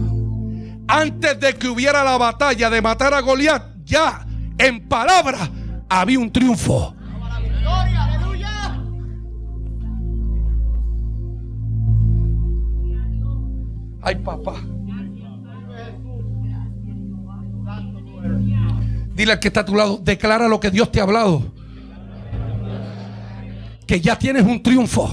antes 0.88 1.38
de 1.38 1.54
que 1.54 1.68
hubiera 1.68 2.02
la 2.02 2.16
batalla 2.16 2.70
de 2.70 2.80
matar 2.80 3.12
a 3.12 3.20
Goliat, 3.20 3.62
ya 3.84 4.26
en 4.56 4.88
palabra 4.88 5.50
había 5.90 6.18
un 6.18 6.32
triunfo. 6.32 6.95
Ay, 14.06 14.14
papá. 14.14 14.54
Dile 19.16 19.32
al 19.32 19.40
que 19.40 19.48
está 19.48 19.60
a 19.62 19.64
tu 19.64 19.74
lado, 19.74 19.98
declara 20.00 20.46
lo 20.46 20.60
que 20.60 20.70
Dios 20.70 20.92
te 20.92 21.00
ha 21.00 21.02
hablado. 21.02 21.42
Que 23.84 24.00
ya 24.00 24.16
tienes 24.16 24.44
un 24.44 24.62
triunfo. 24.62 25.08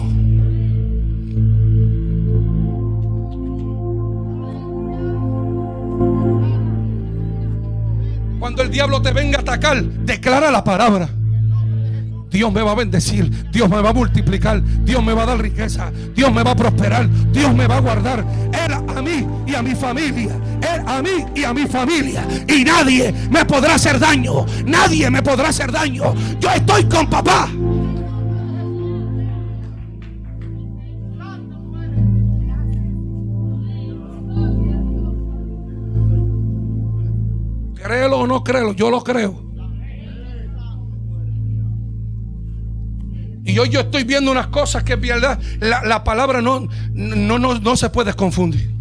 Cuando 8.40 8.62
el 8.62 8.70
diablo 8.70 9.02
te 9.02 9.12
venga 9.12 9.40
a 9.40 9.42
atacar, 9.42 9.84
declara 9.84 10.52
la 10.52 10.64
palabra. 10.64 11.10
Dios 12.34 12.52
me 12.52 12.64
va 12.64 12.72
a 12.72 12.76
bendecir, 12.76 13.30
Dios 13.52 13.70
me 13.70 13.80
va 13.80 13.92
a 13.92 13.94
multiplicar, 13.94 14.64
Dios 14.84 15.04
me 15.04 15.14
va 15.14 15.22
a 15.22 15.26
dar 15.28 15.40
riqueza, 15.40 15.92
Dios 16.16 16.34
me 16.34 16.42
va 16.42 16.52
a 16.52 16.56
prosperar, 16.56 17.08
Dios 17.32 17.54
me 17.54 17.68
va 17.68 17.78
a 17.78 17.80
guardar. 17.80 18.26
Él 18.52 18.74
a 18.74 19.02
mí 19.04 19.28
y 19.46 19.54
a 19.54 19.62
mi 19.62 19.76
familia, 19.76 20.36
Él 20.62 20.82
a 20.84 21.00
mí 21.04 21.26
y 21.36 21.44
a 21.44 21.54
mi 21.54 21.68
familia. 21.68 22.28
Y 22.48 22.64
nadie 22.64 23.14
me 23.30 23.46
podrá 23.46 23.76
hacer 23.76 24.00
daño, 24.00 24.48
nadie 24.66 25.12
me 25.12 25.22
podrá 25.22 25.50
hacer 25.50 25.72
daño. 25.72 26.16
Yo 26.40 26.50
estoy 26.50 26.86
con 26.86 27.08
papá. 27.08 27.50
Créelo 37.76 38.22
o 38.22 38.28
no 38.28 38.44
créelo, 38.44 38.74
yo 38.74 38.90
lo 38.90 39.04
creo. 39.04 39.53
Y 43.46 43.58
hoy 43.60 43.70
yo 43.70 43.82
estoy 43.82 44.04
viendo 44.04 44.32
unas 44.32 44.48
cosas 44.48 44.84
que 44.84 44.96
verdad, 44.96 45.40
la, 45.60 45.84
la 45.84 46.04
palabra 46.04 46.42
no, 46.42 46.68
no, 46.94 47.40
no, 47.40 47.60
no 47.60 47.78
se 47.78 47.90
puede 47.90 48.14
confundir. 48.14 48.74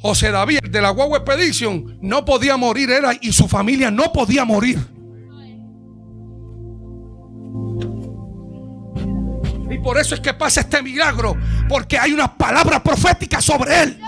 José 0.00 0.30
David 0.30 0.58
de 0.70 0.82
la 0.82 0.90
Guagua 0.90 1.18
Expedition 1.18 1.98
no 2.02 2.24
podía 2.24 2.56
morir, 2.56 2.90
era 2.90 3.12
y 3.20 3.32
su 3.32 3.48
familia 3.48 3.90
no 3.90 4.12
podía 4.12 4.44
morir. 4.44 4.78
Y 9.70 9.78
por 9.78 9.96
eso 9.98 10.14
es 10.14 10.20
que 10.20 10.34
pasa 10.34 10.60
este 10.60 10.82
milagro, 10.82 11.36
porque 11.68 11.98
hay 11.98 12.12
una 12.12 12.36
palabra 12.36 12.82
profética 12.82 13.40
sobre 13.40 13.82
él. 13.82 14.00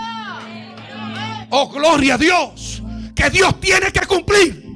Oh, 1.49 1.69
gloria 1.69 2.15
a 2.15 2.17
Dios. 2.17 2.83
Que 3.15 3.29
Dios 3.29 3.59
tiene 3.59 3.91
que 3.91 4.05
cumplir. 4.05 4.66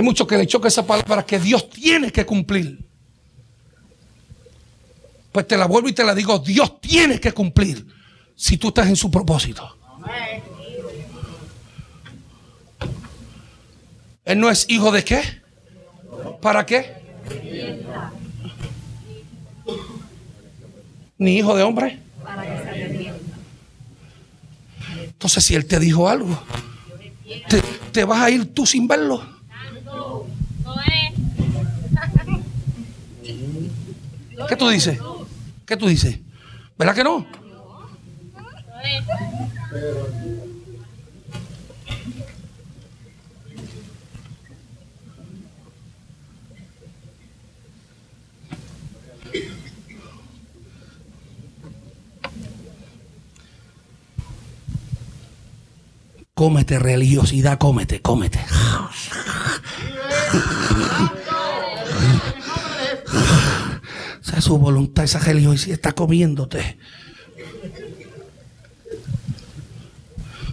Hay 0.00 0.04
muchos 0.04 0.26
que 0.26 0.38
le 0.38 0.46
choca 0.46 0.66
esa 0.66 0.86
palabra 0.86 1.26
que 1.26 1.38
Dios 1.38 1.68
tiene 1.68 2.10
que 2.10 2.24
cumplir. 2.24 2.82
Pues 5.30 5.46
te 5.46 5.58
la 5.58 5.66
vuelvo 5.66 5.90
y 5.90 5.92
te 5.92 6.02
la 6.02 6.14
digo, 6.14 6.38
Dios 6.38 6.80
tiene 6.80 7.20
que 7.20 7.32
cumplir 7.32 7.86
si 8.34 8.56
tú 8.56 8.68
estás 8.68 8.88
en 8.88 8.96
su 8.96 9.10
propósito. 9.10 9.76
Él 14.24 14.40
no 14.40 14.48
es 14.48 14.64
hijo 14.70 14.90
de 14.90 15.04
qué? 15.04 15.20
¿Para 16.40 16.64
qué? 16.64 16.94
Ni 21.18 21.36
hijo 21.36 21.54
de 21.54 21.62
hombre. 21.62 21.98
Entonces, 24.98 25.44
si 25.44 25.54
él 25.54 25.66
te 25.66 25.78
dijo 25.78 26.08
algo, 26.08 26.42
te, 27.50 27.60
te 27.92 28.04
vas 28.04 28.22
a 28.22 28.30
ir 28.30 28.54
tú 28.54 28.64
sin 28.64 28.88
verlo. 28.88 29.39
¿Qué 34.48 34.56
tú 34.56 34.68
dices? 34.68 34.98
¿Qué 35.66 35.76
tú 35.76 35.86
dices? 35.86 36.18
¿Verdad 36.78 36.94
que 36.94 37.04
no? 37.04 37.26
Cómete 56.34 56.78
religiosidad, 56.78 57.58
cómete, 57.58 58.00
cómete. 58.00 58.40
Esa 64.30 64.38
es 64.38 64.44
su 64.44 64.58
voluntad, 64.58 65.02
esa 65.02 65.18
religiosidad 65.18 65.74
está 65.74 65.90
comiéndote. 65.90 66.78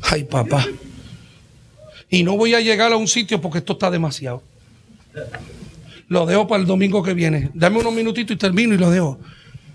Ay, 0.01 0.23
papá. 0.23 0.65
Y 2.09 2.23
no 2.23 2.36
voy 2.36 2.55
a 2.55 2.59
llegar 2.59 2.91
a 2.91 2.97
un 2.97 3.07
sitio 3.07 3.39
porque 3.39 3.59
esto 3.59 3.73
está 3.73 3.91
demasiado. 3.91 4.41
Lo 6.07 6.25
dejo 6.25 6.47
para 6.47 6.59
el 6.59 6.67
domingo 6.67 7.03
que 7.03 7.13
viene. 7.13 7.51
Dame 7.53 7.78
unos 7.78 7.93
minutitos 7.93 8.34
y 8.34 8.38
termino 8.39 8.73
y 8.73 8.80
lo 8.80 8.89
dejo. 8.89 9.19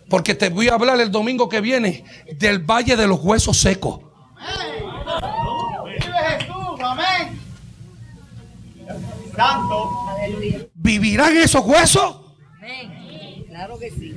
Porque 0.09 0.35
te 0.35 0.49
voy 0.49 0.67
a 0.67 0.75
hablar 0.75 1.01
el 1.01 1.13
domingo 1.13 1.49
que 1.49 1.61
viene 1.61 2.05
del 2.41 2.59
valle 2.59 2.97
de 2.97 3.07
los 3.07 3.21
huesos 3.21 3.57
secos. 3.57 4.01
Vive 5.87 6.13
Jesús, 6.41 6.81
amén. 6.83 7.39
Santo. 9.37 9.91
¿Vivirán 10.75 11.37
esos 11.37 11.65
huesos? 11.65 12.17
Amén. 12.59 12.92
Claro 13.53 13.79
que 13.79 13.91
sí. 13.91 14.17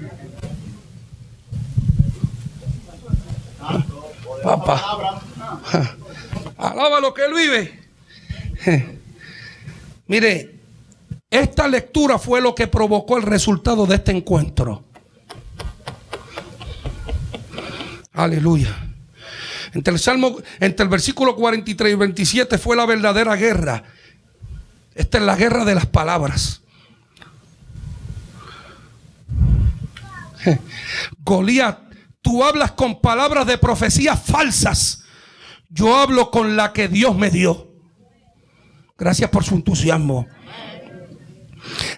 Papá. 4.42 5.22
Alaba 6.58 7.02
lo 7.02 7.14
que 7.14 7.26
él 7.26 7.34
vive. 7.34 9.00
Mire, 10.08 10.56
esta 11.30 11.68
lectura 11.68 12.18
fue 12.18 12.40
lo 12.40 12.56
que 12.56 12.68
provocó 12.68 13.18
el 13.18 13.24
resultado 13.24 13.86
de 13.86 13.96
este 13.96 14.14
encuentro. 14.14 14.86
Aleluya. 18.14 18.74
Entre 19.74 19.94
el 19.94 20.00
Salmo, 20.00 20.38
entre 20.62 20.86
el 20.86 20.90
versículo 20.90 21.36
43 21.36 21.92
y 21.92 21.96
27 21.96 22.58
fue 22.58 22.78
la 22.78 22.86
verdadera 22.86 23.36
guerra. 23.36 23.84
Esta 24.96 25.18
es 25.18 25.26
la 25.26 25.36
guerra 25.36 25.66
de 25.66 25.76
las 25.76 25.88
palabras. 25.88 26.62
Goliat, 31.20 31.80
tú 32.22 32.44
hablas 32.44 32.72
con 32.72 33.02
palabras 33.02 33.46
de 33.48 33.58
profecías 33.58 34.22
falsas. 34.22 35.04
Yo 35.70 35.96
hablo 35.96 36.32
con 36.32 36.56
la 36.56 36.74
que 36.74 36.88
Dios 36.88 37.16
me 37.16 37.30
dio. 37.30 37.72
Gracias 38.98 39.30
por 39.30 39.44
su 39.44 39.56
entusiasmo. 39.56 40.28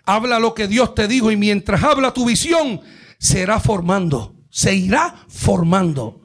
Habla 0.06 0.40
lo 0.40 0.54
que 0.54 0.68
Dios 0.68 0.96
te 0.96 1.08
dijo 1.08 1.32
y 1.32 1.38
mientras 1.38 1.84
habla 1.84 2.14
tu 2.14 2.26
visión, 2.26 2.82
será 3.20 3.60
formando, 3.60 4.36
se 4.50 4.74
irá 4.74 5.16
formando. 5.28 6.22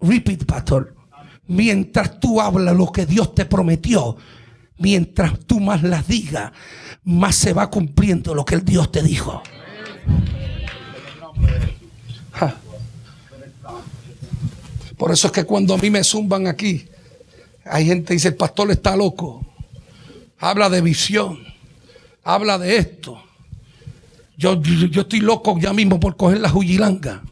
Repeat, 0.00 0.44
pastor. 0.44 0.94
Mientras 1.46 2.20
tú 2.20 2.40
hablas 2.40 2.76
lo 2.76 2.92
que 2.92 3.06
Dios 3.06 3.34
te 3.34 3.46
prometió, 3.46 4.16
mientras 4.78 5.38
tú 5.46 5.60
más 5.60 5.82
las 5.82 6.06
digas, 6.06 6.52
más 7.04 7.34
se 7.34 7.52
va 7.52 7.70
cumpliendo 7.70 8.34
lo 8.34 8.44
que 8.44 8.54
el 8.54 8.64
Dios 8.64 8.92
te 8.92 9.02
dijo. 9.02 9.42
Por 14.98 15.12
eso 15.12 15.28
es 15.28 15.32
que 15.32 15.44
cuando 15.44 15.74
a 15.74 15.78
mí 15.78 15.90
me 15.90 16.02
zumban 16.02 16.48
aquí, 16.48 16.86
hay 17.64 17.86
gente 17.86 18.08
que 18.08 18.14
dice, 18.14 18.28
el 18.28 18.34
pastor 18.34 18.70
está 18.72 18.96
loco. 18.96 19.46
Habla 20.40 20.68
de 20.68 20.80
visión. 20.80 21.38
Habla 22.24 22.58
de 22.58 22.76
esto. 22.76 23.22
Yo, 24.36 24.60
yo, 24.60 24.86
yo 24.86 25.02
estoy 25.02 25.20
loco 25.20 25.56
ya 25.58 25.72
mismo 25.72 26.00
por 26.00 26.16
coger 26.16 26.40
la 26.40 26.48
juyilanga. 26.48 27.22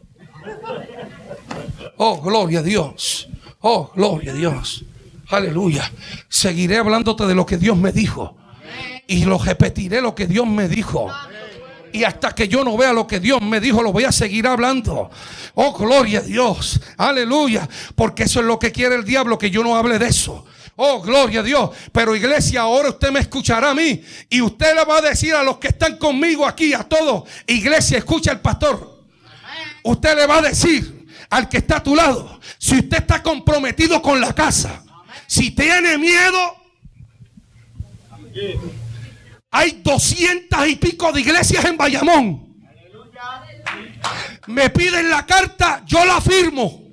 Oh, 1.97 2.21
gloria 2.21 2.59
a 2.59 2.63
Dios. 2.63 3.27
Oh, 3.59 3.91
gloria 3.93 4.31
a 4.31 4.35
Dios. 4.35 4.85
Aleluya. 5.29 5.91
Seguiré 6.29 6.77
hablándote 6.77 7.25
de 7.25 7.35
lo 7.35 7.45
que 7.45 7.57
Dios 7.57 7.75
me 7.77 7.91
dijo. 7.91 8.37
Y 9.07 9.25
lo 9.25 9.37
repetiré 9.37 10.01
lo 10.01 10.15
que 10.15 10.27
Dios 10.27 10.47
me 10.47 10.67
dijo. 10.69 11.09
Y 11.93 12.03
hasta 12.03 12.33
que 12.33 12.47
yo 12.47 12.63
no 12.63 12.77
vea 12.77 12.93
lo 12.93 13.07
que 13.07 13.19
Dios 13.19 13.41
me 13.41 13.59
dijo, 13.59 13.81
lo 13.81 13.91
voy 13.91 14.03
a 14.03 14.11
seguir 14.11 14.47
hablando. 14.47 15.09
Oh, 15.55 15.73
gloria 15.73 16.19
a 16.19 16.23
Dios. 16.23 16.79
Aleluya. 16.97 17.67
Porque 17.95 18.23
eso 18.23 18.39
es 18.39 18.45
lo 18.45 18.59
que 18.59 18.71
quiere 18.71 18.95
el 18.95 19.03
diablo, 19.03 19.37
que 19.37 19.49
yo 19.49 19.63
no 19.63 19.75
hable 19.75 19.99
de 19.99 20.07
eso. 20.07 20.45
Oh, 20.75 21.01
gloria 21.01 21.39
a 21.39 21.43
Dios. 21.43 21.71
Pero 21.91 22.15
iglesia, 22.15 22.61
ahora 22.61 22.89
usted 22.89 23.11
me 23.11 23.19
escuchará 23.19 23.71
a 23.71 23.75
mí. 23.75 24.01
Y 24.29 24.41
usted 24.41 24.75
le 24.75 24.85
va 24.85 24.97
a 24.97 25.01
decir 25.01 25.33
a 25.33 25.43
los 25.43 25.57
que 25.57 25.69
están 25.69 25.97
conmigo 25.97 26.45
aquí, 26.45 26.73
a 26.73 26.83
todos, 26.83 27.27
iglesia, 27.47 27.97
escucha 27.97 28.31
al 28.31 28.41
pastor. 28.41 29.03
Usted 29.83 30.15
le 30.15 30.27
va 30.27 30.37
a 30.37 30.41
decir 30.43 31.07
al 31.29 31.49
que 31.49 31.57
está 31.57 31.77
a 31.77 31.83
tu 31.83 31.95
lado, 31.95 32.39
si 32.57 32.77
usted 32.79 32.97
está 32.97 33.21
comprometido 33.21 34.01
con 34.01 34.21
la 34.21 34.33
casa, 34.33 34.83
si 35.25 35.51
tiene 35.51 35.97
miedo, 35.97 36.55
hay 39.57 39.81
doscientas 39.83 40.67
y 40.67 40.75
pico 40.75 41.11
de 41.11 41.21
iglesias 41.21 41.65
en 41.65 41.77
Bayamón. 41.77 42.47
Me 44.45 44.69
piden 44.69 45.09
la 45.09 45.25
carta, 45.25 45.81
yo 45.83 46.05
la 46.05 46.21
firmo. 46.21 46.83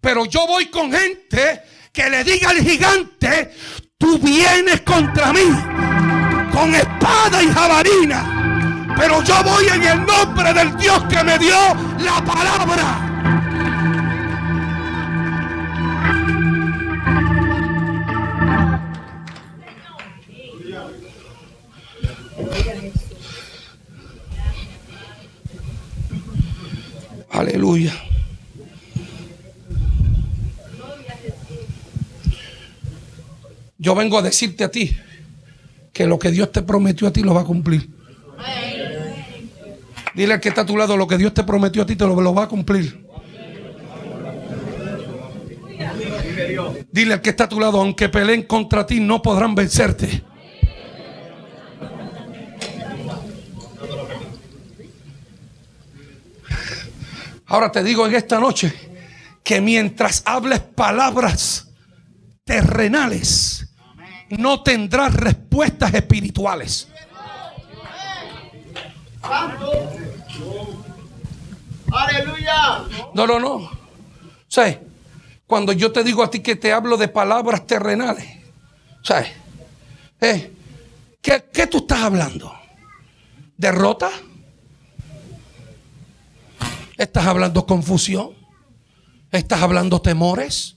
Pero 0.00 0.24
yo 0.24 0.46
voy 0.46 0.66
con 0.66 0.90
gente 0.90 1.62
que 1.92 2.08
le 2.08 2.24
diga 2.24 2.48
al 2.48 2.60
gigante, 2.60 3.54
tú 3.98 4.18
vienes 4.18 4.80
contra 4.80 5.30
mí 5.32 5.50
con 6.50 6.74
espada 6.74 7.42
y 7.42 7.48
jabalina. 7.48 8.94
Pero 8.96 9.22
yo 9.24 9.44
voy 9.44 9.66
en 9.68 9.82
el 9.84 10.06
nombre 10.06 10.54
del 10.54 10.74
Dios 10.78 11.04
que 11.04 11.22
me 11.22 11.38
dio 11.38 11.58
la 11.98 12.24
palabra. 12.24 13.07
Aleluya. 27.38 27.92
Yo 33.78 33.94
vengo 33.94 34.18
a 34.18 34.22
decirte 34.22 34.64
a 34.64 34.72
ti 34.72 34.96
que 35.92 36.04
lo 36.08 36.18
que 36.18 36.32
Dios 36.32 36.50
te 36.50 36.62
prometió 36.62 37.06
a 37.06 37.12
ti 37.12 37.22
lo 37.22 37.34
va 37.34 37.42
a 37.42 37.44
cumplir. 37.44 37.90
Dile 40.16 40.34
al 40.34 40.40
que 40.40 40.48
está 40.48 40.62
a 40.62 40.66
tu 40.66 40.76
lado, 40.76 40.96
lo 40.96 41.06
que 41.06 41.16
Dios 41.16 41.32
te 41.32 41.44
prometió 41.44 41.82
a 41.82 41.86
ti 41.86 41.94
te 41.94 42.04
lo, 42.04 42.20
lo 42.20 42.34
va 42.34 42.42
a 42.42 42.48
cumplir. 42.48 43.06
Dile 46.90 47.14
al 47.14 47.20
que 47.20 47.30
está 47.30 47.44
a 47.44 47.48
tu 47.48 47.60
lado, 47.60 47.80
aunque 47.80 48.08
peleen 48.08 48.42
contra 48.42 48.84
ti, 48.84 48.98
no 48.98 49.22
podrán 49.22 49.54
vencerte. 49.54 50.24
Ahora 57.48 57.72
te 57.72 57.82
digo 57.82 58.06
en 58.06 58.14
esta 58.14 58.38
noche 58.38 58.72
que 59.42 59.60
mientras 59.60 60.22
hables 60.26 60.60
palabras 60.60 61.68
terrenales, 62.44 63.66
no 64.30 64.62
tendrás 64.62 65.14
respuestas 65.14 65.94
espirituales. 65.94 66.88
Aleluya. 71.90 72.84
No, 73.14 73.26
no, 73.26 73.40
no. 73.40 73.70
¿Sabes? 74.46 74.78
Cuando 75.46 75.72
yo 75.72 75.90
te 75.90 76.04
digo 76.04 76.22
a 76.22 76.30
ti 76.30 76.40
que 76.40 76.56
te 76.56 76.72
hablo 76.72 76.98
de 76.98 77.08
palabras 77.08 77.66
terrenales, 77.66 78.26
¿sabes? 79.02 79.30
Eh, 80.20 80.52
¿qué, 81.22 81.46
¿Qué 81.50 81.66
tú 81.66 81.78
estás 81.78 82.02
hablando? 82.02 82.52
¿Derrota? 83.56 84.10
¿Estás 86.98 87.26
hablando 87.26 87.64
confusión? 87.64 88.30
¿Estás 89.30 89.62
hablando 89.62 90.02
temores? 90.02 90.76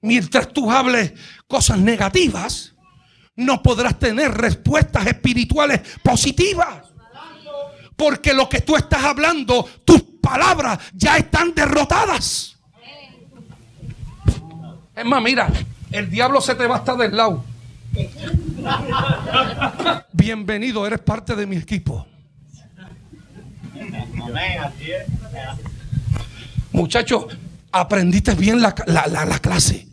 Mientras 0.00 0.48
tú 0.48 0.70
hables 0.70 1.12
cosas 1.46 1.78
negativas, 1.78 2.72
no 3.36 3.62
podrás 3.62 3.98
tener 3.98 4.32
respuestas 4.32 5.06
espirituales 5.06 5.82
positivas. 6.02 6.84
Porque 7.94 8.32
lo 8.32 8.48
que 8.48 8.62
tú 8.62 8.74
estás 8.74 9.04
hablando, 9.04 9.68
tus 9.84 10.02
palabras 10.22 10.78
ya 10.94 11.18
están 11.18 11.54
derrotadas. 11.54 12.56
Es 14.96 15.04
más, 15.04 15.22
mira, 15.22 15.52
el 15.90 16.08
diablo 16.08 16.40
se 16.40 16.54
te 16.54 16.66
va 16.66 16.76
hasta 16.76 16.96
del 16.96 17.14
lado. 17.14 17.44
Bienvenido, 20.12 20.86
eres 20.86 21.00
parte 21.00 21.36
de 21.36 21.46
mi 21.46 21.56
equipo. 21.56 22.06
Amén, 24.22 24.58
así 24.60 24.90
es. 24.92 25.06
Muchachos, 26.72 27.26
aprendiste 27.70 28.34
bien 28.34 28.60
la, 28.62 28.74
la- 28.86 29.06
la- 29.06 29.24
la 29.24 29.38
clase. 29.38 29.86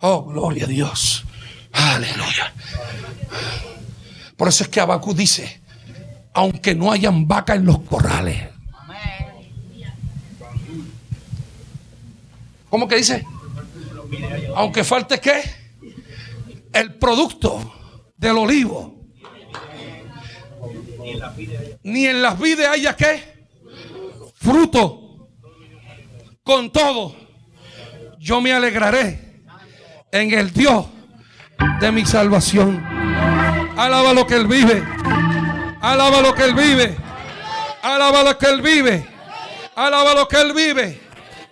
Oh, 0.00 0.24
gloria 0.24 0.64
a 0.64 0.68
Dios. 0.68 1.24
Aleluya. 1.72 2.52
Por 4.36 4.48
eso 4.48 4.64
es 4.64 4.68
que 4.68 4.80
Abacú 4.80 5.14
dice, 5.14 5.60
aunque 6.34 6.74
no 6.74 6.92
hayan 6.92 7.26
vaca 7.26 7.54
en 7.54 7.64
los 7.64 7.80
corrales. 7.80 8.48
¿Cómo 12.68 12.88
que 12.88 12.96
dice? 12.96 13.24
Aunque 14.54 14.84
falte 14.84 15.20
qué? 15.20 15.42
El 16.72 16.94
producto 16.94 17.72
del 18.16 18.36
olivo. 18.38 18.95
Ni 21.82 22.06
en 22.06 22.22
las 22.22 22.38
vides 22.38 22.68
haya 22.68 22.96
qué? 22.96 23.48
Fruto. 24.34 25.02
Con 26.42 26.70
todo, 26.70 27.16
yo 28.18 28.40
me 28.40 28.52
alegraré 28.52 29.42
en 30.12 30.32
el 30.32 30.52
Dios 30.52 30.86
de 31.80 31.90
mi 31.90 32.06
salvación. 32.06 32.84
Alaba 33.76 34.12
lo 34.12 34.26
que 34.26 34.36
Él 34.36 34.46
vive. 34.46 34.82
Alaba 35.80 36.20
lo 36.20 36.34
que 36.34 36.44
Él 36.44 36.54
vive. 36.54 36.96
Alaba 37.82 38.22
lo 38.22 38.38
que 38.38 38.46
Él 38.46 38.62
vive. 38.62 39.06
Alaba 39.74 40.14
lo 40.14 40.28
que 40.28 40.40
Él 40.40 40.52
vive. 40.52 41.00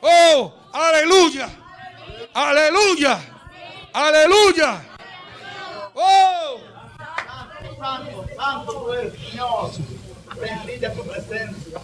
Oh, 0.00 0.54
aleluya. 0.72 1.48
Aleluya. 2.32 3.18
Aleluya. 3.92 4.82
Oh. 5.94 6.63
Santo, 7.84 8.24
santo 8.34 8.72
tú 8.72 8.92
eres, 8.94 9.12
Señor. 9.30 9.70
Bendita 10.40 10.92
tu 10.94 11.02
presencia. 11.02 11.78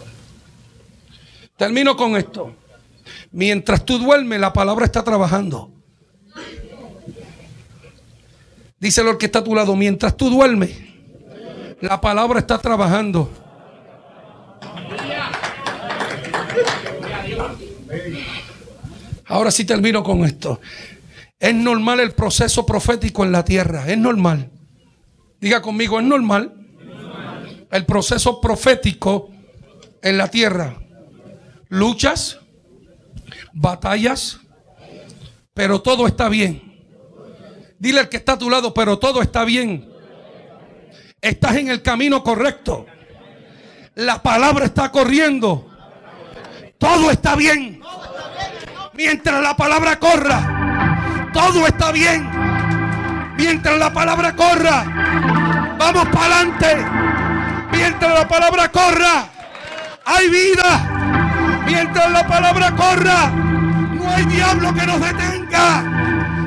Termino 1.55 1.95
con 1.95 2.15
esto. 2.15 2.55
Mientras 3.31 3.85
tú 3.85 3.99
duermes, 3.99 4.39
la 4.39 4.51
palabra 4.51 4.85
está 4.85 5.03
trabajando. 5.03 5.69
Díselo 8.79 9.11
al 9.11 9.17
que 9.19 9.27
está 9.27 9.39
a 9.39 9.43
tu 9.43 9.53
lado. 9.53 9.75
Mientras 9.75 10.17
tú 10.17 10.31
duermes, 10.31 10.71
la 11.81 12.01
palabra 12.01 12.39
está 12.39 12.57
trabajando. 12.57 13.29
Ahora 19.27 19.51
sí 19.51 19.65
termino 19.65 20.01
con 20.01 20.25
esto. 20.25 20.59
Es 21.39 21.53
normal 21.53 21.99
el 21.99 22.13
proceso 22.13 22.65
profético 22.65 23.23
en 23.23 23.31
la 23.31 23.45
tierra. 23.45 23.87
Es 23.87 23.99
normal. 23.99 24.49
Diga 25.41 25.61
conmigo, 25.61 25.99
es 25.99 26.05
normal. 26.05 26.53
El 27.71 27.85
proceso 27.85 28.39
profético 28.39 29.31
en 30.03 30.17
la 30.17 30.29
tierra. 30.29 30.77
Luchas, 31.67 32.39
batallas, 33.51 34.39
pero 35.55 35.81
todo 35.81 36.05
está 36.05 36.29
bien. 36.29 36.61
Dile 37.79 38.01
al 38.01 38.09
que 38.09 38.17
está 38.17 38.33
a 38.33 38.37
tu 38.37 38.49
lado, 38.51 38.73
pero 38.73 38.99
todo 38.99 39.23
está 39.23 39.43
bien. 39.43 39.89
Estás 41.19 41.55
en 41.55 41.69
el 41.69 41.81
camino 41.81 42.23
correcto. 42.23 42.85
La 43.95 44.21
palabra 44.21 44.65
está 44.65 44.91
corriendo. 44.91 45.67
Todo 46.77 47.09
está 47.09 47.35
bien. 47.35 47.81
Mientras 48.93 49.41
la 49.41 49.55
palabra 49.55 49.97
corra, 49.97 51.31
todo 51.33 51.65
está 51.65 51.91
bien. 51.91 52.50
Mientras 53.41 53.79
la 53.79 53.91
palabra 53.91 54.35
corra, 54.35 54.83
vamos 55.79 56.07
para 56.09 56.25
adelante. 56.25 56.85
Mientras 57.71 58.13
la 58.13 58.27
palabra 58.27 58.69
corra, 58.69 59.25
hay 60.05 60.29
vida. 60.29 61.63
Mientras 61.65 62.11
la 62.11 62.27
palabra 62.27 62.71
corra, 62.75 63.31
no 63.31 64.09
hay 64.15 64.25
diablo 64.25 64.71
que 64.75 64.85
nos 64.85 65.01
detenga. 65.01 65.81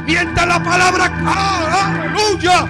Mientras 0.06 0.46
la 0.46 0.62
palabra, 0.62 1.10
¡Ah, 1.26 1.94
aleluya. 1.98 2.64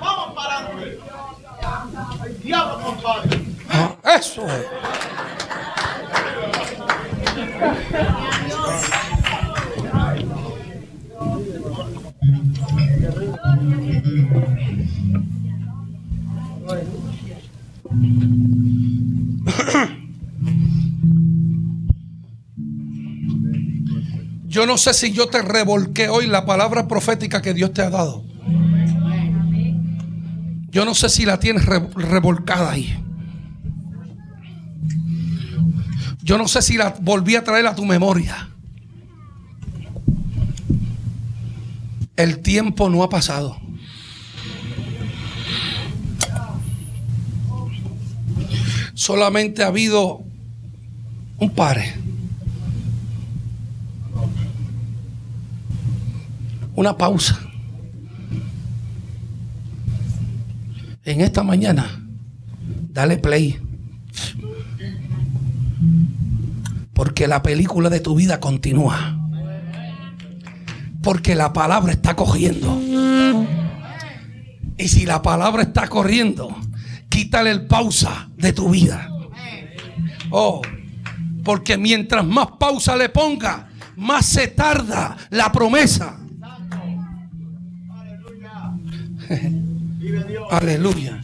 Vamos 0.00 0.34
para 0.34 0.58
adelante. 0.58 0.98
El 2.26 2.40
diablo 2.40 2.80
compadre. 2.80 3.40
Ah, 3.70 4.16
Eso 4.16 4.44
es. 4.48 4.66
Yo 24.46 24.66
no 24.66 24.78
sé 24.78 24.94
si 24.94 25.12
yo 25.12 25.28
te 25.28 25.42
revolqué 25.42 26.08
hoy 26.08 26.26
la 26.26 26.44
palabra 26.44 26.88
profética 26.88 27.40
que 27.40 27.54
Dios 27.54 27.72
te 27.72 27.82
ha 27.82 27.90
dado. 27.90 28.24
Yo 30.70 30.84
no 30.84 30.94
sé 30.94 31.08
si 31.08 31.24
la 31.24 31.38
tienes 31.38 31.66
re- 31.66 31.88
revolcada 31.94 32.72
ahí. 32.72 32.96
Yo 36.30 36.38
no 36.38 36.46
sé 36.46 36.62
si 36.62 36.76
la 36.76 36.94
volví 37.00 37.34
a 37.34 37.42
traer 37.42 37.66
a 37.66 37.74
tu 37.74 37.84
memoria. 37.84 38.50
El 42.14 42.38
tiempo 42.38 42.88
no 42.88 43.02
ha 43.02 43.08
pasado. 43.08 43.56
Solamente 48.94 49.64
ha 49.64 49.66
habido 49.66 50.22
un 51.40 51.50
pare. 51.50 51.94
Una 56.76 56.96
pausa. 56.96 57.40
En 61.04 61.22
esta 61.22 61.42
mañana, 61.42 62.06
dale 62.92 63.18
play. 63.18 63.69
Porque 67.00 67.26
la 67.26 67.42
película 67.42 67.88
de 67.88 68.00
tu 68.00 68.14
vida 68.14 68.40
continúa. 68.40 69.18
Porque 71.02 71.34
la 71.34 71.50
palabra 71.50 71.92
está 71.92 72.14
cogiendo. 72.14 72.78
Y 74.76 74.86
si 74.86 75.06
la 75.06 75.22
palabra 75.22 75.62
está 75.62 75.88
corriendo, 75.88 76.54
quítale 77.08 77.52
el 77.52 77.66
pausa 77.66 78.28
de 78.36 78.52
tu 78.52 78.68
vida. 78.68 79.10
Oh, 80.28 80.60
porque 81.42 81.78
mientras 81.78 82.22
más 82.22 82.48
pausa 82.58 82.94
le 82.96 83.08
ponga, 83.08 83.70
más 83.96 84.26
se 84.26 84.48
tarda 84.48 85.16
la 85.30 85.50
promesa. 85.50 86.20
Aleluya. 90.50 91.18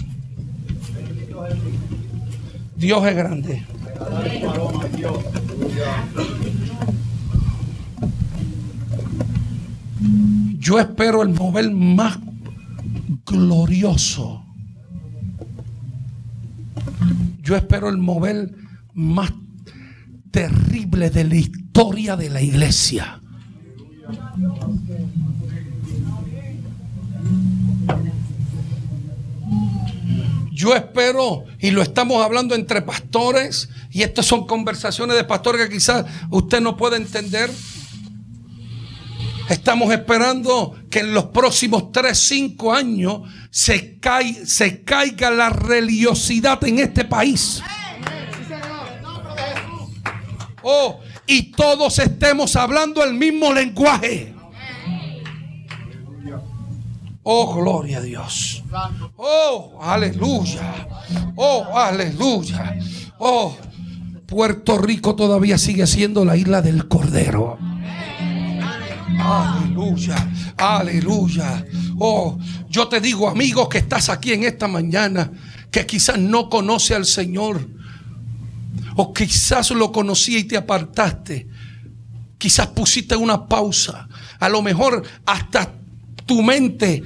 Dios 2.77 3.07
es 3.07 3.15
grande. 3.15 3.76
Yo 10.59 10.81
espero 10.81 11.23
el 11.23 11.29
mover 11.31 11.71
más 11.71 12.19
glorioso. 13.25 14.45
Yo 17.43 17.57
espero 17.57 17.89
el 17.89 17.99
mover 17.99 18.53
más 18.95 19.33
terrible 20.33 21.11
de 21.11 21.25
la 21.25 21.37
historia 21.37 22.17
de 22.17 22.31
la 22.31 22.43
iglesia. 22.43 23.21
Yo 30.57 30.75
espero, 30.75 31.45
y 31.59 31.71
lo 31.71 31.83
estamos 31.83 32.25
hablando 32.25 32.55
entre 32.55 32.81
pastores, 32.81 33.69
y 33.91 34.03
estas 34.03 34.25
son 34.25 34.47
conversaciones 34.47 35.15
de 35.15 35.25
pastores 35.25 35.67
que 35.67 35.75
quizás 35.75 36.07
usted 36.31 36.63
no 36.63 36.79
puede 36.79 36.97
entender. 36.97 37.51
Estamos 39.51 39.93
esperando 39.93 40.75
que 40.91 41.01
en 41.01 41.13
los 41.13 41.27
próximos 41.27 41.93
3, 41.93 42.19
5 42.19 42.73
años 42.73 43.21
se, 43.51 44.01
se 44.47 44.83
caiga 44.83 45.31
la 45.31 45.51
religiosidad 45.51 46.65
en 46.65 46.79
este 46.79 47.05
país. 47.05 47.63
Oh, 50.63 51.01
y 51.27 51.53
todos 51.53 51.99
estemos 51.99 52.57
hablando 52.57 53.05
el 53.05 53.13
mismo 53.13 53.53
lenguaje. 53.53 54.35
Oh, 57.25 57.55
gloria 57.57 57.99
a 57.99 58.01
Dios. 58.01 58.56
Oh, 59.17 59.79
aleluya. 59.81 60.87
Oh, 61.37 61.67
aleluya. 61.75 62.77
Oh, 63.19 63.57
Puerto 64.27 64.79
Rico 64.79 65.15
todavía 65.15 65.59
sigue 65.59 65.87
siendo 65.87 66.25
la 66.25 66.37
isla 66.37 66.63
del 66.63 66.89
Cordero. 66.89 67.59
Aleluya, 69.19 70.29
aleluya. 70.57 71.65
Oh, 71.99 72.39
yo 72.69 72.89
te 72.89 73.01
digo, 73.01 73.29
amigos, 73.29 73.69
que 73.69 73.79
estás 73.79 74.09
aquí 74.09 74.33
en 74.33 74.45
esta 74.45 74.69
mañana, 74.69 75.31
que 75.71 75.87
quizás 75.87 76.19
no 76.19 76.49
conoce 76.49 76.95
al 76.95 77.07
Señor, 77.07 77.67
o 78.97 79.13
quizás 79.13 79.71
lo 79.71 79.93
conocía 79.93 80.39
y 80.39 80.45
te 80.45 80.57
apartaste. 80.57 81.49
Quizás 82.39 82.69
pusiste 82.69 83.17
una 83.17 83.47
pausa. 83.47 84.09
A 84.39 84.49
lo 84.49 84.61
mejor 84.61 85.03
hasta 85.25 85.73
tu 86.27 86.43
mente 86.43 87.03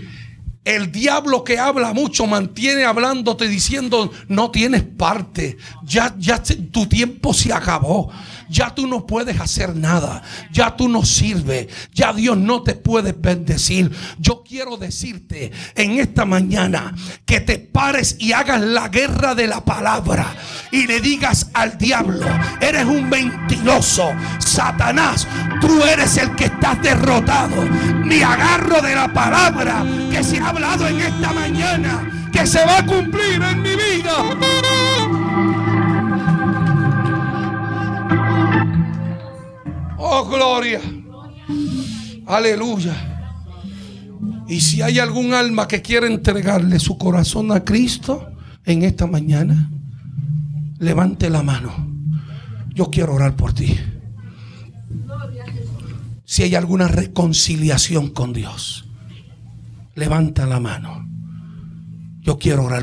El 0.65 0.93
diablo 0.93 1.43
que 1.43 1.59
habla 1.59 1.95
mucho 1.95 2.27
mantiene 2.27 2.85
hablándote 2.85 3.49
diciendo 3.49 4.13
no 4.29 4.51
tienes 4.51 4.83
parte. 4.83 5.57
Ya, 5.85 6.15
ya 6.19 6.43
tu 6.71 6.87
tiempo 6.87 7.33
se 7.33 7.53
acabó. 7.53 8.11
Ya 8.51 8.75
tú 8.75 8.87
no 8.87 9.07
puedes 9.07 9.41
hacer 9.41 9.77
nada. 9.77 10.23
Ya 10.53 10.77
tú 10.77 10.89
no 10.89 11.05
sirves. 11.05 11.69
Ya 11.93 12.13
Dios 12.13 12.37
no 12.37 12.63
te 12.63 12.75
puede 12.75 13.13
bendecir. 13.13 13.91
Yo 14.19 14.43
quiero 14.47 14.77
decirte 14.77 15.53
en 15.75 15.99
esta 15.99 16.25
mañana 16.25 16.95
que 17.25 17.41
te 17.41 17.59
pares 17.59 18.17
y 18.19 18.33
hagas 18.33 18.61
la 18.61 18.89
guerra 18.89 19.35
de 19.35 19.47
la 19.47 19.65
palabra 19.65 20.27
y 20.71 20.87
le 20.87 21.01
digas 21.01 21.51
al 21.55 21.79
diablo, 21.79 22.27
eres 22.61 22.85
un 22.85 23.09
mentiroso, 23.09 24.11
Satanás, 24.39 25.27
tú 25.61 25.83
eres 25.85 26.17
el 26.17 26.35
que 26.35 26.47
estás 26.47 26.81
derrotado. 26.83 27.63
Me 28.05 28.23
agarro 28.23 28.81
de 28.81 28.95
la 28.95 29.13
palabra 29.13 29.85
que 30.11 30.23
se 30.23 30.39
ha 30.39 30.49
hablado 30.49 30.87
en 30.87 31.01
esta 31.01 31.33
mañana, 31.33 32.29
que 32.33 32.47
se 32.47 32.65
va 32.65 32.79
a 32.79 32.87
cumplir 32.87 33.43
en 33.43 33.63
mi 33.63 33.77
vida. 33.77 34.90
Oh, 40.03 40.27
gloria. 40.27 40.81
Aleluya. 42.27 43.37
Y 44.49 44.61
si 44.61 44.81
hay 44.81 44.99
algún 44.99 45.35
alma 45.35 45.69
que 45.69 45.83
quiere 45.83 46.07
entregarle 46.07 46.79
su 46.79 46.97
corazón 46.97 47.53
a 47.53 47.65
Cristo 47.65 48.33
en 48.65 48.83
esta 48.83 49.07
mañana, 49.07 49.71
levante 50.79 51.29
la 51.29 51.43
mano. 51.43 51.71
Yo 52.75 52.91
quiero 52.91 53.15
orar 53.15 53.37
por 53.37 53.53
ti. 53.53 53.77
Si 56.25 56.45
hay 56.45 56.55
alguna 56.55 56.89
reconciliación 56.89 58.09
con 58.09 58.33
Dios, 58.33 58.89
levanta 59.95 60.47
la 60.47 60.61
mano. 60.61 61.07
Yo 62.23 62.39
quiero 62.39 62.65
orar. 62.65 62.79